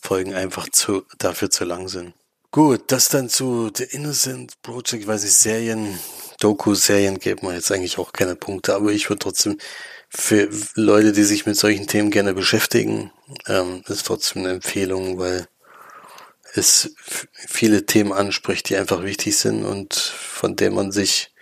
Folgen 0.00 0.34
einfach 0.34 0.68
zu, 0.68 1.04
dafür 1.18 1.50
zu 1.50 1.64
lang 1.64 1.88
sind. 1.88 2.14
Gut, 2.50 2.82
das 2.88 3.08
dann 3.08 3.30
zu 3.30 3.70
The 3.74 3.84
Innocent 3.84 4.60
Project, 4.60 5.02
ich 5.02 5.06
weiß 5.06 5.22
nicht, 5.22 5.34
Serien, 5.34 5.98
Doku-Serien 6.42 7.18
geben 7.18 7.46
wir 7.46 7.54
jetzt 7.54 7.70
eigentlich 7.70 7.98
auch 7.98 8.12
keine 8.12 8.36
Punkte, 8.36 8.74
aber 8.74 8.90
ich 8.90 9.08
würde 9.08 9.20
trotzdem 9.20 9.58
für 10.08 10.48
Leute, 10.74 11.12
die 11.12 11.22
sich 11.22 11.46
mit 11.46 11.56
solchen 11.56 11.86
Themen 11.86 12.10
gerne 12.10 12.34
beschäftigen, 12.34 13.12
ähm, 13.46 13.82
ist 13.86 14.06
trotzdem 14.06 14.42
eine 14.42 14.54
Empfehlung, 14.54 15.18
weil 15.18 15.46
es 16.54 16.94
viele 17.32 17.86
Themen 17.86 18.12
anspricht, 18.12 18.68
die 18.68 18.76
einfach 18.76 19.02
wichtig 19.04 19.36
sind 19.38 19.64
und 19.64 19.94
von 19.94 20.56
denen 20.56 20.74
man 20.74 20.92
sich, 20.92 21.32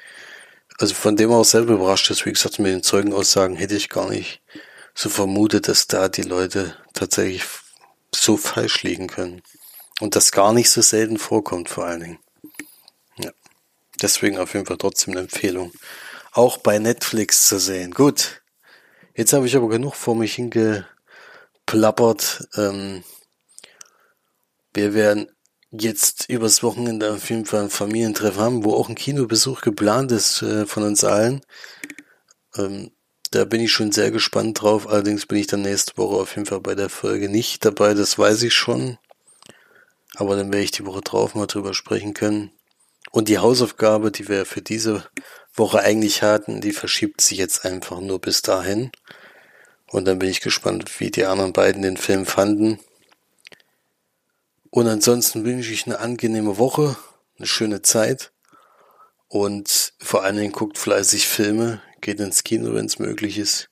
also 0.78 0.94
von 0.94 1.16
dem 1.16 1.30
man 1.30 1.40
auch 1.40 1.44
selber 1.44 1.74
überrascht 1.74 2.10
ist, 2.10 2.26
wie 2.26 2.32
gesagt, 2.32 2.58
mit 2.58 2.72
den 2.72 2.82
Zeugenaussagen 2.82 3.56
hätte 3.56 3.74
ich 3.74 3.88
gar 3.88 4.08
nicht 4.08 4.40
so 4.94 5.08
vermutet, 5.08 5.66
dass 5.66 5.86
da 5.86 6.08
die 6.08 6.22
Leute 6.22 6.76
tatsächlich 6.94 7.42
so 8.14 8.36
falsch 8.36 8.82
liegen 8.82 9.06
können. 9.06 9.42
Und 10.00 10.16
das 10.16 10.32
gar 10.32 10.52
nicht 10.52 10.70
so 10.70 10.80
selten 10.80 11.18
vorkommt, 11.18 11.68
vor 11.68 11.84
allen 11.86 12.00
Dingen. 12.00 12.18
Deswegen 14.02 14.38
auf 14.38 14.54
jeden 14.54 14.66
Fall 14.66 14.78
trotzdem 14.78 15.12
eine 15.12 15.22
Empfehlung. 15.22 15.72
Auch 16.32 16.58
bei 16.58 16.78
Netflix 16.78 17.48
zu 17.48 17.58
sehen. 17.58 17.92
Gut. 17.92 18.42
Jetzt 19.14 19.32
habe 19.32 19.46
ich 19.46 19.56
aber 19.56 19.68
genug 19.68 19.94
vor 19.94 20.14
mich 20.14 20.34
hingeplappert. 20.34 22.48
Ähm, 22.56 23.02
wir 24.72 24.94
werden 24.94 25.28
jetzt 25.70 26.28
übers 26.28 26.62
Wochenende 26.62 27.12
auf 27.12 27.28
jeden 27.30 27.46
Fall 27.46 27.64
ein 27.64 27.70
Familientreff 27.70 28.36
haben, 28.36 28.64
wo 28.64 28.74
auch 28.74 28.88
ein 28.88 28.94
Kinobesuch 28.94 29.60
geplant 29.60 30.12
ist 30.12 30.42
äh, 30.42 30.66
von 30.66 30.84
uns 30.84 31.04
allen. 31.04 31.42
Ähm, 32.56 32.92
da 33.30 33.44
bin 33.44 33.60
ich 33.60 33.72
schon 33.72 33.92
sehr 33.92 34.10
gespannt 34.10 34.62
drauf. 34.62 34.88
Allerdings 34.88 35.26
bin 35.26 35.38
ich 35.38 35.46
dann 35.46 35.62
nächste 35.62 35.96
Woche 35.96 36.16
auf 36.16 36.34
jeden 36.34 36.46
Fall 36.46 36.60
bei 36.60 36.74
der 36.74 36.88
Folge 36.88 37.28
nicht 37.28 37.64
dabei. 37.64 37.94
Das 37.94 38.18
weiß 38.18 38.42
ich 38.42 38.54
schon. 38.54 38.98
Aber 40.16 40.36
dann 40.36 40.52
werde 40.52 40.64
ich 40.64 40.72
die 40.72 40.86
Woche 40.86 41.00
drauf 41.00 41.34
mal 41.34 41.46
drüber 41.46 41.72
sprechen 41.72 42.14
können. 42.14 42.50
Und 43.10 43.28
die 43.28 43.38
Hausaufgabe, 43.38 44.10
die 44.10 44.28
wir 44.28 44.46
für 44.46 44.62
diese 44.62 45.04
Woche 45.54 45.80
eigentlich 45.80 46.22
hatten, 46.22 46.60
die 46.60 46.72
verschiebt 46.72 47.20
sich 47.20 47.38
jetzt 47.38 47.64
einfach 47.64 48.00
nur 48.00 48.20
bis 48.20 48.42
dahin. 48.42 48.90
Und 49.88 50.06
dann 50.06 50.18
bin 50.18 50.30
ich 50.30 50.40
gespannt, 50.40 51.00
wie 51.00 51.10
die 51.10 51.24
anderen 51.24 51.52
beiden 51.52 51.82
den 51.82 51.96
Film 51.96 52.24
fanden. 52.24 52.78
Und 54.70 54.86
ansonsten 54.86 55.44
wünsche 55.44 55.72
ich 55.72 55.86
eine 55.86 55.98
angenehme 55.98 56.58
Woche, 56.58 56.96
eine 57.38 57.46
schöne 57.46 57.82
Zeit. 57.82 58.30
Und 59.26 59.92
vor 59.98 60.22
allen 60.22 60.36
Dingen 60.36 60.52
guckt 60.52 60.78
fleißig 60.78 61.26
Filme, 61.26 61.82
geht 62.00 62.20
ins 62.20 62.44
Kino, 62.44 62.74
wenn 62.74 62.86
es 62.86 63.00
möglich 63.00 63.38
ist. 63.38 63.68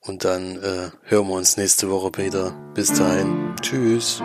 Und 0.00 0.24
dann 0.24 0.62
äh, 0.62 0.90
hören 1.02 1.28
wir 1.28 1.34
uns 1.34 1.56
nächste 1.56 1.90
Woche 1.90 2.10
wieder. 2.16 2.52
Bis 2.74 2.92
dahin. 2.92 3.54
Tschüss. 3.60 4.22